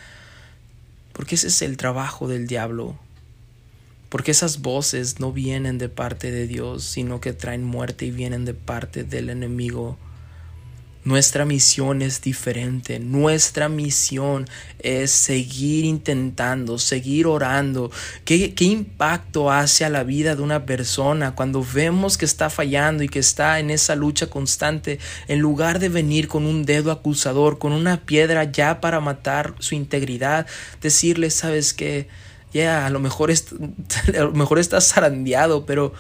Porque 1.13 1.37
ese 1.37 1.47
es 1.47 1.63
el 1.63 1.77
trabajo 1.77 2.27
del 2.27 2.49
diablo 2.49 2.99
porque 4.15 4.31
esas 4.31 4.63
voces 4.63 5.19
no 5.19 5.33
vienen 5.33 5.77
de 5.77 5.89
parte 5.89 6.31
de 6.31 6.47
Dios, 6.47 6.85
sino 6.85 7.21
que 7.21 7.33
traen 7.33 7.65
muerte 7.65 8.07
y 8.07 8.13
vienen 8.13 8.45
de 8.45 8.55
parte 8.55 9.03
del 9.03 9.29
enemigo. 9.29 9.99
Nuestra 11.03 11.45
misión 11.45 12.01
es 12.01 12.21
diferente. 12.21 13.01
Nuestra 13.01 13.69
misión 13.69 14.47
es 14.79 15.11
seguir 15.11 15.85
intentando, 15.85 16.79
seguir 16.79 17.27
orando. 17.27 17.91
¿Qué, 18.25 18.55
¿Qué, 18.55 18.67
impacto 18.67 19.51
hace 19.51 19.85
a 19.85 19.91
la 19.91 20.05
vida 20.05 20.37
de 20.37 20.43
una 20.43 20.65
persona 20.65 21.35
cuando 21.35 21.67
vemos 21.75 22.17
que 22.17 22.25
está 22.25 22.51
fallando 22.51 23.03
y 23.03 23.09
que 23.09 23.19
está 23.19 23.59
en 23.59 23.69
esa 23.69 23.97
lucha 23.97 24.29
constante? 24.29 25.01
En 25.27 25.41
lugar 25.41 25.81
de 25.81 25.89
venir 25.89 26.29
con 26.29 26.47
un 26.47 26.65
dedo 26.65 26.93
acusador, 26.93 27.59
con 27.59 27.73
una 27.73 28.03
piedra 28.03 28.45
ya 28.45 28.81
para 28.81 29.01
matar 29.01 29.57
su 29.59 29.75
integridad, 29.75 30.47
decirle, 30.81 31.31
¿sabes 31.31 31.75
qué? 31.75 32.07
Ya 32.55 32.87
a 32.87 32.91
lo 32.91 33.01
mejor, 33.01 33.31
a 34.17 34.21
lo 34.21 34.33
mejor 34.33 34.59
estás 34.59 34.89
zarandeado, 34.89 35.67
pero, 35.67 35.93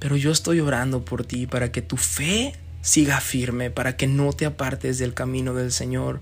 pero 0.00 0.16
yo 0.16 0.32
estoy 0.32 0.58
orando 0.60 1.04
por 1.04 1.24
ti 1.24 1.46
para 1.46 1.70
que 1.70 1.82
tu 1.82 1.96
fe 1.96 2.54
siga 2.80 3.20
firme, 3.20 3.70
para 3.70 3.96
que 3.96 4.06
no 4.06 4.32
te 4.32 4.46
apartes 4.46 4.98
del 4.98 5.14
camino 5.14 5.54
del 5.54 5.70
Señor. 5.70 6.20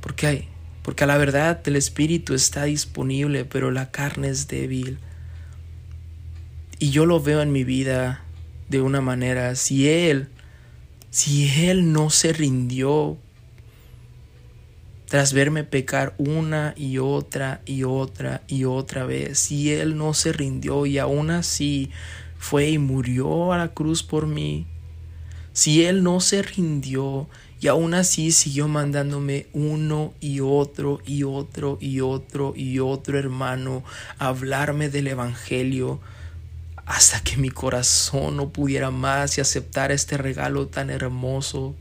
Porque 0.00 0.26
hay, 0.26 0.48
porque 0.82 1.04
a 1.04 1.06
la 1.06 1.16
verdad 1.16 1.60
el 1.66 1.76
Espíritu 1.76 2.34
está 2.34 2.64
disponible, 2.64 3.44
pero 3.44 3.70
la 3.70 3.90
carne 3.90 4.28
es 4.28 4.48
débil. 4.48 4.98
Y 6.78 6.90
yo 6.90 7.06
lo 7.06 7.20
veo 7.20 7.40
en 7.40 7.52
mi 7.52 7.64
vida 7.64 8.24
de 8.68 8.80
una 8.80 9.00
manera, 9.00 9.54
si 9.54 9.88
Él, 9.88 10.28
si 11.10 11.68
Él 11.68 11.92
no 11.92 12.10
se 12.10 12.32
rindió 12.32 13.18
tras 15.06 15.32
verme 15.32 15.64
pecar 15.64 16.14
una 16.18 16.74
y 16.76 16.98
otra 16.98 17.60
y 17.66 17.84
otra 17.84 18.42
y 18.48 18.64
otra 18.64 19.04
vez, 19.04 19.38
si 19.38 19.72
Él 19.72 19.96
no 19.96 20.14
se 20.14 20.32
rindió 20.32 20.86
y 20.86 20.98
aún 20.98 21.30
así 21.30 21.90
fue 22.38 22.70
y 22.70 22.78
murió 22.78 23.52
a 23.52 23.58
la 23.58 23.68
cruz 23.68 24.02
por 24.02 24.26
mí, 24.26 24.66
si 25.52 25.84
Él 25.84 26.02
no 26.02 26.20
se 26.20 26.42
rindió 26.42 27.28
y 27.60 27.68
aún 27.68 27.94
así 27.94 28.32
siguió 28.32 28.68
mandándome 28.68 29.46
uno 29.52 30.12
y 30.20 30.40
otro 30.40 31.00
y 31.06 31.22
otro 31.22 31.78
y 31.80 32.00
otro 32.00 32.52
y 32.56 32.78
otro 32.78 33.18
hermano 33.18 33.84
a 34.18 34.28
hablarme 34.28 34.88
del 34.90 35.06
Evangelio, 35.06 36.00
hasta 36.86 37.20
que 37.20 37.36
mi 37.36 37.48
corazón 37.50 38.36
no 38.36 38.50
pudiera 38.50 38.90
más 38.90 39.38
y 39.38 39.40
aceptar 39.40 39.92
este 39.92 40.18
regalo 40.18 40.66
tan 40.66 40.90
hermoso 40.90 41.74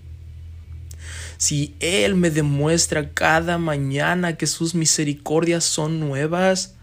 si 1.43 1.75
Él 1.81 2.15
me 2.15 2.29
demuestra 2.29 3.09
cada 3.09 3.57
mañana 3.57 4.37
que 4.37 4.47
sus 4.47 4.73
misericordias 4.75 5.65
son 5.65 5.99
nuevas, 5.99 6.75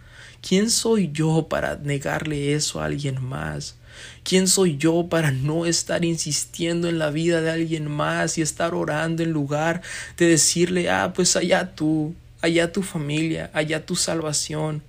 ¿quién 0.47 0.69
soy 0.69 1.11
yo 1.15 1.47
para 1.49 1.77
negarle 1.77 2.53
eso 2.53 2.79
a 2.79 2.85
alguien 2.85 3.25
más? 3.25 3.77
¿Quién 4.23 4.49
soy 4.49 4.77
yo 4.77 5.07
para 5.09 5.31
no 5.31 5.65
estar 5.65 6.05
insistiendo 6.05 6.91
en 6.91 6.99
la 6.99 7.11
vida 7.11 7.41
de 7.41 7.51
alguien 7.51 7.91
más 7.91 8.37
y 8.37 8.43
estar 8.43 8.75
orando 8.75 9.23
en 9.23 9.31
lugar 9.31 9.81
de 10.19 10.27
decirle, 10.27 10.91
ah, 10.91 11.15
pues 11.15 11.37
allá 11.37 11.75
tú, 11.75 12.15
allá 12.43 12.71
tu 12.71 12.83
familia, 12.83 13.51
allá 13.55 13.87
tu 13.87 13.97
salvación? 13.97 14.83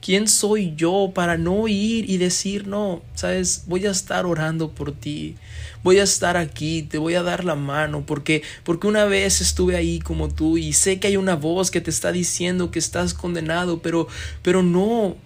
¿Quién 0.00 0.28
soy 0.28 0.74
yo 0.76 1.12
para 1.14 1.36
no 1.36 1.68
ir 1.68 2.08
y 2.08 2.16
decir, 2.16 2.66
no, 2.66 3.02
sabes, 3.14 3.64
voy 3.66 3.86
a 3.86 3.90
estar 3.90 4.26
orando 4.26 4.70
por 4.70 4.92
ti, 4.92 5.36
voy 5.82 5.98
a 5.98 6.04
estar 6.04 6.36
aquí, 6.36 6.82
te 6.82 6.98
voy 6.98 7.14
a 7.14 7.22
dar 7.22 7.44
la 7.44 7.54
mano, 7.54 8.04
porque, 8.06 8.42
porque 8.64 8.86
una 8.86 9.04
vez 9.04 9.40
estuve 9.40 9.76
ahí 9.76 10.00
como 10.00 10.28
tú 10.28 10.58
y 10.58 10.72
sé 10.72 10.98
que 10.98 11.08
hay 11.08 11.16
una 11.16 11.36
voz 11.36 11.70
que 11.70 11.80
te 11.80 11.90
está 11.90 12.12
diciendo 12.12 12.70
que 12.70 12.78
estás 12.78 13.14
condenado, 13.14 13.80
pero, 13.82 14.08
pero 14.42 14.62
no, 14.62 15.16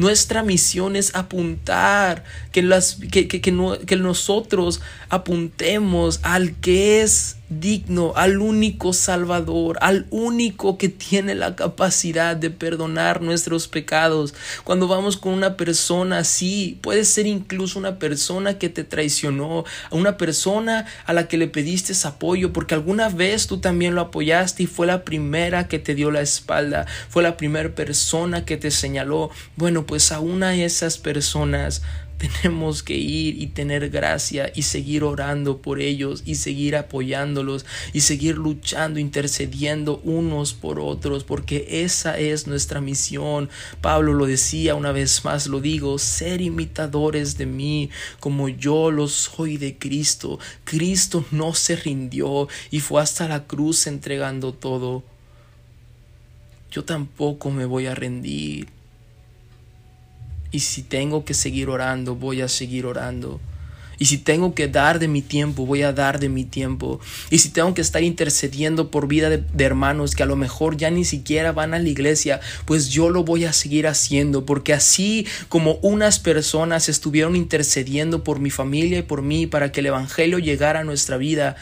nuestra 0.00 0.42
misión 0.42 0.96
es 0.96 1.14
apuntar, 1.14 2.24
que, 2.52 2.62
las, 2.62 2.96
que, 3.10 3.28
que, 3.28 3.42
que, 3.42 3.96
nosotros 3.96 4.80
apuntemos 5.10 6.20
al 6.22 6.54
que 6.56 7.02
es 7.02 7.36
digno, 7.50 8.14
al 8.16 8.38
único 8.38 8.92
Salvador, 8.92 9.78
al 9.82 10.06
único 10.10 10.78
que 10.78 10.88
tiene 10.88 11.34
la 11.34 11.54
capacidad 11.54 12.36
de 12.36 12.50
perdonar 12.50 13.20
nuestros 13.20 13.68
pecados. 13.68 14.34
Cuando 14.64 14.88
vamos 14.88 15.16
con 15.16 15.34
una 15.34 15.56
persona 15.56 16.18
así, 16.18 16.78
puede 16.80 17.04
ser 17.04 17.26
incluso 17.26 17.78
una 17.78 17.98
persona 17.98 18.58
que 18.58 18.68
te 18.68 18.84
traicionó, 18.84 19.64
una 19.90 20.16
persona 20.16 20.86
a 21.04 21.12
la 21.12 21.28
que 21.28 21.36
le 21.36 21.48
pediste 21.48 21.90
apoyo, 22.04 22.52
porque 22.52 22.74
alguna 22.74 23.08
vez 23.08 23.46
tú 23.46 23.58
también 23.58 23.94
lo 23.94 24.02
apoyaste 24.02 24.62
y 24.62 24.66
fue 24.66 24.86
la 24.86 25.04
primera 25.04 25.68
que 25.68 25.78
te 25.78 25.94
dio 25.94 26.10
la 26.10 26.20
espalda, 26.20 26.86
fue 27.08 27.22
la 27.22 27.36
primera 27.36 27.74
persona 27.74 28.44
que 28.44 28.56
te 28.56 28.70
señaló. 28.70 29.30
Bueno, 29.56 29.86
pues 29.86 30.12
a 30.12 30.20
una 30.20 30.50
de 30.50 30.64
esas 30.64 30.98
personas 30.98 31.82
tenemos 32.28 32.82
que 32.82 32.96
ir 32.96 33.40
y 33.40 33.48
tener 33.48 33.90
gracia 33.90 34.52
y 34.54 34.62
seguir 34.62 35.04
orando 35.04 35.58
por 35.58 35.80
ellos 35.80 36.22
y 36.26 36.36
seguir 36.36 36.76
apoyándolos 36.76 37.66
y 37.92 38.00
seguir 38.00 38.36
luchando, 38.36 39.00
intercediendo 39.00 40.00
unos 40.04 40.52
por 40.52 40.80
otros, 40.80 41.24
porque 41.24 41.82
esa 41.84 42.18
es 42.18 42.46
nuestra 42.46 42.80
misión. 42.80 43.48
Pablo 43.80 44.14
lo 44.14 44.26
decía 44.26 44.74
una 44.74 44.92
vez 44.92 45.24
más, 45.24 45.46
lo 45.46 45.60
digo, 45.60 45.98
ser 45.98 46.40
imitadores 46.40 47.38
de 47.38 47.46
mí 47.46 47.90
como 48.18 48.48
yo 48.48 48.90
lo 48.90 49.08
soy 49.08 49.56
de 49.56 49.78
Cristo. 49.78 50.38
Cristo 50.64 51.24
no 51.30 51.54
se 51.54 51.76
rindió 51.76 52.48
y 52.70 52.80
fue 52.80 53.00
hasta 53.00 53.28
la 53.28 53.46
cruz 53.46 53.86
entregando 53.86 54.52
todo. 54.52 55.02
Yo 56.70 56.84
tampoco 56.84 57.50
me 57.50 57.64
voy 57.64 57.86
a 57.86 57.94
rendir. 57.94 58.79
Y 60.50 60.60
si 60.60 60.82
tengo 60.82 61.24
que 61.24 61.34
seguir 61.34 61.68
orando, 61.68 62.16
voy 62.16 62.42
a 62.42 62.48
seguir 62.48 62.86
orando. 62.86 63.40
Y 64.00 64.06
si 64.06 64.16
tengo 64.16 64.54
que 64.54 64.66
dar 64.66 64.98
de 64.98 65.08
mi 65.08 65.20
tiempo, 65.20 65.66
voy 65.66 65.82
a 65.82 65.92
dar 65.92 66.20
de 66.20 66.30
mi 66.30 66.44
tiempo. 66.44 67.00
Y 67.28 67.40
si 67.40 67.50
tengo 67.50 67.74
que 67.74 67.82
estar 67.82 68.02
intercediendo 68.02 68.90
por 68.90 69.06
vida 69.06 69.28
de, 69.28 69.44
hermanos 69.58 70.14
que 70.14 70.22
a 70.22 70.26
lo 70.26 70.36
mejor 70.36 70.78
ya 70.78 70.90
ni 70.90 71.04
siquiera 71.04 71.52
van 71.52 71.74
a 71.74 71.78
la 71.78 71.88
iglesia, 71.88 72.40
pues 72.64 72.88
yo 72.88 73.10
lo 73.10 73.24
voy 73.24 73.44
a 73.44 73.52
seguir 73.52 73.86
haciendo. 73.86 74.46
Porque 74.46 74.72
así 74.72 75.26
como 75.50 75.74
unas 75.82 76.18
personas 76.18 76.88
estuvieron 76.88 77.36
intercediendo 77.36 78.24
por 78.24 78.40
mi 78.40 78.48
familia 78.48 79.00
y 79.00 79.02
por 79.02 79.20
mí 79.20 79.46
para 79.46 79.70
que 79.70 79.80
el 79.80 79.86
Evangelio 79.86 80.38
llegara 80.38 80.80
a 80.80 80.84
nuestra 80.84 81.18
vida, 81.18 81.56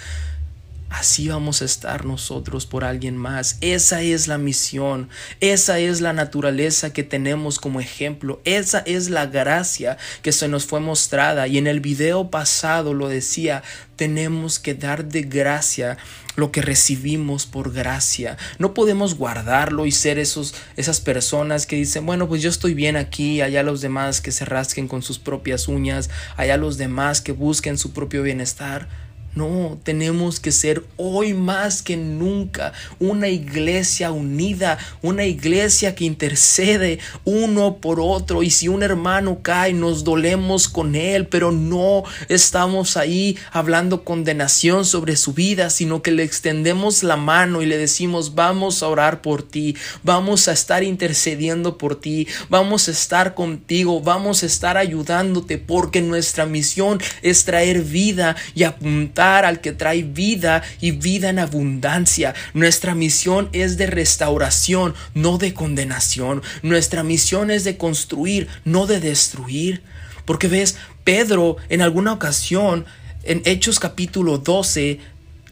Así 0.90 1.29
vamos 1.29 1.61
a 1.61 1.66
estar 1.66 2.07
nosotros 2.07 2.64
por 2.64 2.83
alguien 2.83 3.16
más. 3.16 3.59
Esa 3.61 4.01
es 4.01 4.27
la 4.27 4.38
misión, 4.38 5.11
esa 5.40 5.79
es 5.79 6.01
la 6.01 6.14
naturaleza 6.14 6.92
que 6.94 7.03
tenemos 7.03 7.59
como 7.59 7.81
ejemplo, 7.81 8.40
esa 8.44 8.79
es 8.81 9.11
la 9.11 9.27
gracia 9.27 9.98
que 10.22 10.33
se 10.33 10.48
nos 10.48 10.64
fue 10.64 10.81
mostrada. 10.81 11.46
Y 11.46 11.59
en 11.59 11.66
el 11.66 11.81
video 11.81 12.31
pasado 12.31 12.94
lo 12.94 13.09
decía, 13.09 13.62
tenemos 13.96 14.59
que 14.59 14.74
dar 14.74 15.05
de 15.05 15.22
gracia 15.22 15.98
lo 16.37 16.53
que 16.53 16.62
recibimos 16.62 17.44
por 17.44 17.72
gracia. 17.72 18.38
No 18.59 18.72
podemos 18.72 19.16
guardarlo 19.16 19.85
y 19.85 19.92
ser 19.92 20.18
esos, 20.18 20.55
esas 20.77 21.01
personas 21.01 21.66
que 21.66 21.77
dicen, 21.77 22.07
bueno, 22.07 22.29
pues 22.29 22.40
yo 22.40 22.48
estoy 22.48 22.72
bien 22.74 22.96
aquí, 22.96 23.42
allá 23.42 23.62
los 23.62 23.81
demás 23.83 24.20
que 24.20 24.33
se 24.33 24.46
rasquen 24.46 24.88
con 24.88 25.03
sus 25.03 25.18
propias 25.18 25.68
uñas, 25.68 26.09
allá 26.37 26.57
los 26.57 26.79
demás 26.79 27.20
que 27.20 27.33
busquen 27.33 27.77
su 27.77 27.92
propio 27.92 28.22
bienestar. 28.22 29.08
No, 29.38 29.79
tenemos 29.85 30.40
que 30.40 30.51
ser 30.51 30.83
hoy 30.96 31.33
más 31.33 31.81
que 31.81 31.96
nunca 31.96 32.72
una 32.98 33.29
iglesia 33.29 34.11
unida, 34.11 34.79
una 35.01 35.27
iglesia 35.27 35.94
que 35.94 36.07
intercede 36.07 36.98
uno 37.24 37.77
por 37.77 38.01
otro. 38.01 38.42
Y 38.42 38.51
si 38.51 38.66
un 38.66 38.83
hermano 38.83 39.38
cae, 39.40 39.74
nos 39.74 40.03
dolemos 40.03 40.68
con 40.68 40.96
él, 40.96 41.29
pero 41.29 41.53
no 41.53 42.03
estamos 42.29 42.96
ahí 42.96 43.38
hablando 43.53 44.03
condenación 44.03 44.85
sobre 44.85 45.14
su 45.14 45.35
vida, 45.35 45.70
sino 45.70 46.03
que 46.03 46.11
le 46.11 46.24
extendemos 46.24 47.05
la 47.05 47.16
mano 47.16 47.62
y 47.62 47.66
le 47.66 47.79
decimos, 47.79 48.35
vamos 48.35 48.83
a 48.83 48.88
orar 48.88 49.22
por 49.22 49.44
ti, 49.44 49.77
vamos 50.03 50.48
a 50.48 50.53
estar 50.53 50.83
intercediendo 50.83 51.79
por 51.79 52.01
ti, 52.01 52.27
vamos 52.48 52.88
a 52.88 52.90
estar 52.90 53.37
contigo, 53.37 54.01
vamos 54.01 54.42
a 54.42 54.46
estar 54.46 54.77
ayudándote, 54.77 55.59
porque 55.59 56.03
nuestra 56.03 56.44
misión 56.44 57.01
es 57.22 57.44
traer 57.44 57.83
vida 57.83 58.35
y 58.57 58.64
apuntar 58.64 59.28
al 59.29 59.61
que 59.61 59.73
trae 59.73 60.03
vida 60.03 60.62
y 60.81 60.93
vida 60.93 61.29
en 61.29 61.38
abundancia. 61.38 62.35
Nuestra 62.55 62.95
misión 62.95 63.49
es 63.53 63.77
de 63.77 63.87
restauración, 63.87 64.95
no 65.14 65.38
de 65.38 65.55
condenación. 65.55 66.43
Nuestra 66.62 67.03
misión 67.03 67.51
es 67.51 67.64
de 67.64 67.77
construir, 67.77 68.49
no 68.64 68.87
de 68.87 69.01
destruir. 69.01 69.83
Porque 70.25 70.49
ves, 70.49 70.77
Pedro 71.05 71.57
en 71.69 71.83
alguna 71.83 72.12
ocasión, 72.12 72.87
en 73.23 73.43
Hechos 73.45 73.79
capítulo 73.79 74.38
12, 74.38 75.01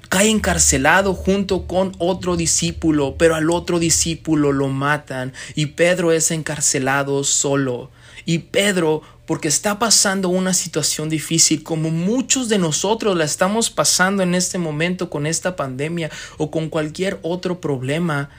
cae 0.09 0.31
encarcelado 0.31 1.15
junto 1.15 1.67
con 1.67 1.93
otro 1.99 2.37
discípulo, 2.37 3.17
pero 3.19 3.35
al 3.35 3.51
otro 3.51 3.79
discípulo 3.79 4.53
lo 4.53 4.69
matan 4.69 5.33
y 5.55 5.67
Pedro 5.67 6.12
es 6.12 6.31
encarcelado 6.31 7.25
solo. 7.25 7.91
Y 8.25 8.39
Pedro 8.39 9.03
porque 9.27 9.49
está 9.49 9.79
pasando 9.79 10.29
una 10.29 10.55
situación 10.55 11.09
difícil 11.09 11.62
como 11.62 11.91
muchos 11.91 12.49
de 12.49 12.59
nosotros 12.59 13.17
la 13.17 13.25
estamos 13.25 13.71
pasando 13.71 14.23
en 14.23 14.35
este 14.35 14.59
momento 14.59 15.11
con 15.11 15.27
esta 15.27 15.57
pandemia 15.57 16.11
o 16.39 16.51
con 16.51 16.69
cualquier 16.69 17.19
otro 17.23 17.61
problema, 17.61 18.31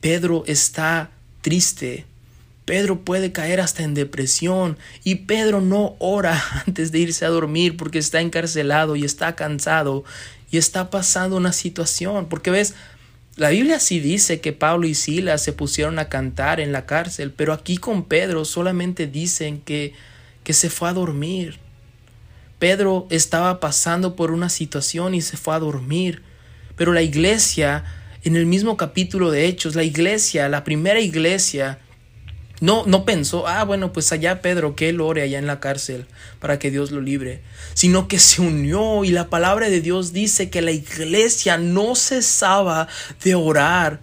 Pedro 0.00 0.44
está 0.46 1.10
triste. 1.40 2.04
Pedro 2.66 3.00
puede 3.00 3.32
caer 3.32 3.62
hasta 3.62 3.82
en 3.82 3.94
depresión 3.94 4.76
y 5.02 5.14
Pedro 5.14 5.62
no 5.62 5.96
ora 5.98 6.42
antes 6.66 6.92
de 6.92 6.98
irse 6.98 7.24
a 7.24 7.30
dormir 7.30 7.78
porque 7.78 7.98
está 7.98 8.20
encarcelado 8.20 8.94
y 8.94 9.04
está 9.04 9.34
cansado 9.34 10.04
y 10.50 10.58
está 10.58 10.90
pasando 10.90 11.36
una 11.36 11.54
situación. 11.54 12.28
Porque 12.28 12.50
ves, 12.50 12.74
la 13.36 13.48
Biblia 13.48 13.80
sí 13.80 14.00
dice 14.00 14.40
que 14.40 14.52
Pablo 14.52 14.86
y 14.86 14.94
Silas 14.94 15.42
se 15.42 15.54
pusieron 15.54 15.98
a 15.98 16.10
cantar 16.10 16.60
en 16.60 16.72
la 16.72 16.84
cárcel, 16.84 17.32
pero 17.34 17.54
aquí 17.54 17.78
con 17.78 18.04
Pedro 18.04 18.44
solamente 18.44 19.06
dicen 19.06 19.62
que 19.62 19.94
que 20.48 20.54
se 20.54 20.70
fue 20.70 20.88
a 20.88 20.94
dormir. 20.94 21.58
Pedro 22.58 23.06
estaba 23.10 23.60
pasando 23.60 24.16
por 24.16 24.30
una 24.30 24.48
situación 24.48 25.14
y 25.14 25.20
se 25.20 25.36
fue 25.36 25.54
a 25.54 25.58
dormir. 25.58 26.22
Pero 26.74 26.94
la 26.94 27.02
iglesia, 27.02 27.84
en 28.24 28.34
el 28.34 28.46
mismo 28.46 28.78
capítulo 28.78 29.30
de 29.30 29.44
Hechos, 29.44 29.74
la 29.74 29.82
iglesia, 29.82 30.48
la 30.48 30.64
primera 30.64 31.00
iglesia, 31.00 31.80
no, 32.62 32.86
no 32.86 33.04
pensó, 33.04 33.46
ah, 33.46 33.62
bueno, 33.64 33.92
pues 33.92 34.10
allá 34.10 34.40
Pedro, 34.40 34.74
que 34.74 34.88
él 34.88 35.02
ore 35.02 35.20
allá 35.20 35.38
en 35.38 35.46
la 35.46 35.60
cárcel 35.60 36.06
para 36.40 36.58
que 36.58 36.70
Dios 36.70 36.92
lo 36.92 37.02
libre, 37.02 37.42
sino 37.74 38.08
que 38.08 38.18
se 38.18 38.40
unió 38.40 39.04
y 39.04 39.10
la 39.10 39.28
palabra 39.28 39.68
de 39.68 39.82
Dios 39.82 40.14
dice 40.14 40.48
que 40.48 40.62
la 40.62 40.70
iglesia 40.70 41.58
no 41.58 41.94
cesaba 41.94 42.88
de 43.22 43.34
orar 43.34 44.00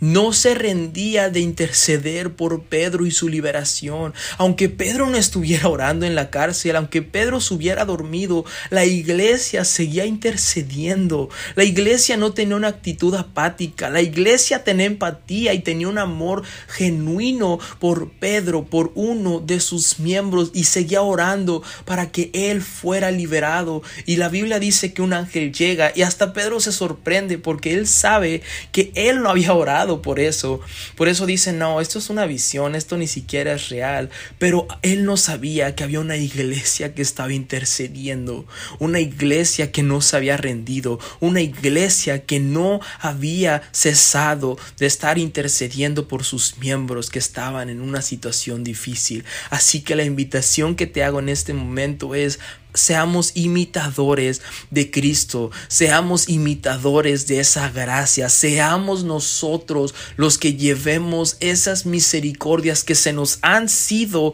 no 0.00 0.32
se 0.32 0.54
rendía 0.54 1.30
de 1.30 1.40
interceder 1.40 2.34
por 2.34 2.64
Pedro 2.64 3.06
y 3.06 3.10
su 3.10 3.28
liberación. 3.28 4.12
Aunque 4.38 4.68
Pedro 4.68 5.08
no 5.08 5.16
estuviera 5.16 5.68
orando 5.68 6.06
en 6.06 6.14
la 6.14 6.30
cárcel, 6.30 6.76
aunque 6.76 7.02
Pedro 7.02 7.40
se 7.40 7.54
hubiera 7.54 7.84
dormido, 7.84 8.44
la 8.70 8.84
iglesia 8.84 9.64
seguía 9.64 10.04
intercediendo. 10.04 11.28
La 11.54 11.64
iglesia 11.64 12.16
no 12.16 12.32
tenía 12.32 12.56
una 12.56 12.68
actitud 12.68 13.14
apática, 13.14 13.90
la 13.90 14.02
iglesia 14.02 14.64
tenía 14.64 14.86
empatía 14.86 15.54
y 15.54 15.60
tenía 15.60 15.88
un 15.88 15.98
amor 15.98 16.42
genuino 16.68 17.58
por 17.78 18.10
Pedro, 18.10 18.64
por 18.64 18.92
uno 18.94 19.40
de 19.40 19.60
sus 19.60 19.98
miembros 20.00 20.50
y 20.54 20.64
seguía 20.64 21.02
orando 21.02 21.62
para 21.84 22.10
que 22.10 22.30
él 22.32 22.62
fuera 22.62 23.10
liberado. 23.10 23.82
Y 24.06 24.16
la 24.16 24.28
Biblia 24.28 24.58
dice 24.58 24.92
que 24.92 25.02
un 25.02 25.12
ángel 25.12 25.52
llega 25.52 25.92
y 25.94 26.02
hasta 26.02 26.32
Pedro 26.32 26.60
se 26.60 26.72
sorprende 26.72 27.38
porque 27.38 27.74
él 27.74 27.86
sabe 27.86 28.42
que 28.72 28.92
él 28.94 29.22
no 29.22 29.30
había 29.30 29.54
orado 29.54 29.83
por 30.02 30.20
eso. 30.20 30.60
Por 30.96 31.08
eso 31.08 31.26
dice, 31.26 31.52
no, 31.52 31.80
esto 31.80 31.98
es 31.98 32.10
una 32.10 32.26
visión, 32.26 32.74
esto 32.74 32.96
ni 32.96 33.06
siquiera 33.06 33.54
es 33.54 33.68
real. 33.68 34.10
Pero 34.38 34.66
él 34.82 35.04
no 35.04 35.16
sabía 35.16 35.74
que 35.74 35.84
había 35.84 36.00
una 36.00 36.16
iglesia 36.16 36.94
que 36.94 37.02
estaba 37.02 37.32
intercediendo, 37.32 38.46
una 38.78 39.00
iglesia 39.00 39.72
que 39.72 39.82
no 39.82 40.00
se 40.00 40.16
había 40.16 40.36
rendido, 40.36 40.98
una 41.20 41.40
iglesia 41.40 42.24
que 42.24 42.40
no 42.40 42.80
había 43.00 43.62
cesado 43.72 44.58
de 44.78 44.86
estar 44.86 45.18
intercediendo 45.18 46.08
por 46.08 46.24
sus 46.24 46.58
miembros 46.58 47.10
que 47.10 47.18
estaban 47.18 47.70
en 47.70 47.80
una 47.80 48.02
situación 48.02 48.64
difícil. 48.64 49.24
Así 49.50 49.80
que 49.82 49.96
la 49.96 50.04
invitación 50.04 50.74
que 50.76 50.86
te 50.86 51.04
hago 51.04 51.20
en 51.20 51.28
este 51.28 51.52
momento 51.52 52.14
es 52.14 52.38
seamos 52.74 53.32
imitadores 53.34 54.42
de 54.70 54.90
Cristo, 54.90 55.50
seamos 55.68 56.28
imitadores 56.28 57.26
de 57.26 57.40
esa 57.40 57.70
gracia, 57.70 58.28
seamos 58.28 59.04
nosotros 59.04 59.94
los 60.16 60.36
que 60.36 60.54
llevemos 60.54 61.36
esas 61.40 61.86
misericordias 61.86 62.84
que 62.84 62.94
se 62.94 63.12
nos 63.12 63.38
han 63.42 63.68
sido 63.68 64.32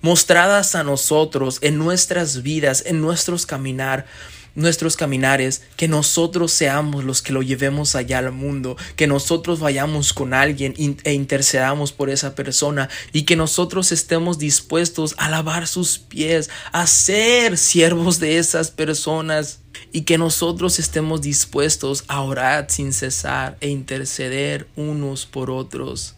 mostradas 0.00 0.74
a 0.74 0.82
nosotros 0.82 1.58
en 1.60 1.78
nuestras 1.78 2.42
vidas, 2.42 2.82
en 2.86 3.00
nuestros 3.00 3.46
caminar 3.46 4.06
nuestros 4.54 4.96
caminares, 4.96 5.62
que 5.76 5.88
nosotros 5.88 6.52
seamos 6.52 7.04
los 7.04 7.22
que 7.22 7.32
lo 7.32 7.42
llevemos 7.42 7.94
allá 7.94 8.18
al 8.18 8.32
mundo, 8.32 8.76
que 8.96 9.06
nosotros 9.06 9.60
vayamos 9.60 10.12
con 10.12 10.34
alguien 10.34 10.74
e 11.04 11.12
intercedamos 11.12 11.92
por 11.92 12.10
esa 12.10 12.34
persona 12.34 12.88
y 13.12 13.22
que 13.22 13.36
nosotros 13.36 13.92
estemos 13.92 14.38
dispuestos 14.38 15.14
a 15.18 15.28
lavar 15.28 15.66
sus 15.66 15.98
pies, 15.98 16.50
a 16.72 16.86
ser 16.86 17.58
siervos 17.58 18.18
de 18.20 18.38
esas 18.38 18.70
personas 18.70 19.60
y 19.92 20.02
que 20.02 20.18
nosotros 20.18 20.78
estemos 20.78 21.22
dispuestos 21.22 22.04
a 22.08 22.20
orar 22.20 22.66
sin 22.70 22.92
cesar 22.92 23.56
e 23.60 23.68
interceder 23.68 24.68
unos 24.76 25.26
por 25.26 25.50
otros 25.50 26.14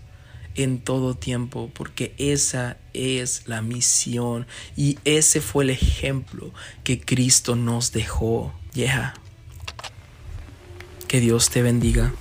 en 0.55 0.79
todo 0.79 1.15
tiempo, 1.15 1.71
porque 1.73 2.15
esa 2.19 2.77
es 2.93 3.43
la 3.47 3.63
misión 3.63 4.47
y 4.77 4.99
ese 5.05 5.41
fue 5.41 5.65
el 5.65 5.71
ejemplo 5.71 6.53
que 6.83 7.01
Cristo 7.01 7.57
nos 7.57 7.93
dejó. 7.93 8.53
Yeah. 8.73 9.15
Que 11.09 11.21
Dios 11.21 11.51
te 11.51 11.63
bendiga. 11.63 12.13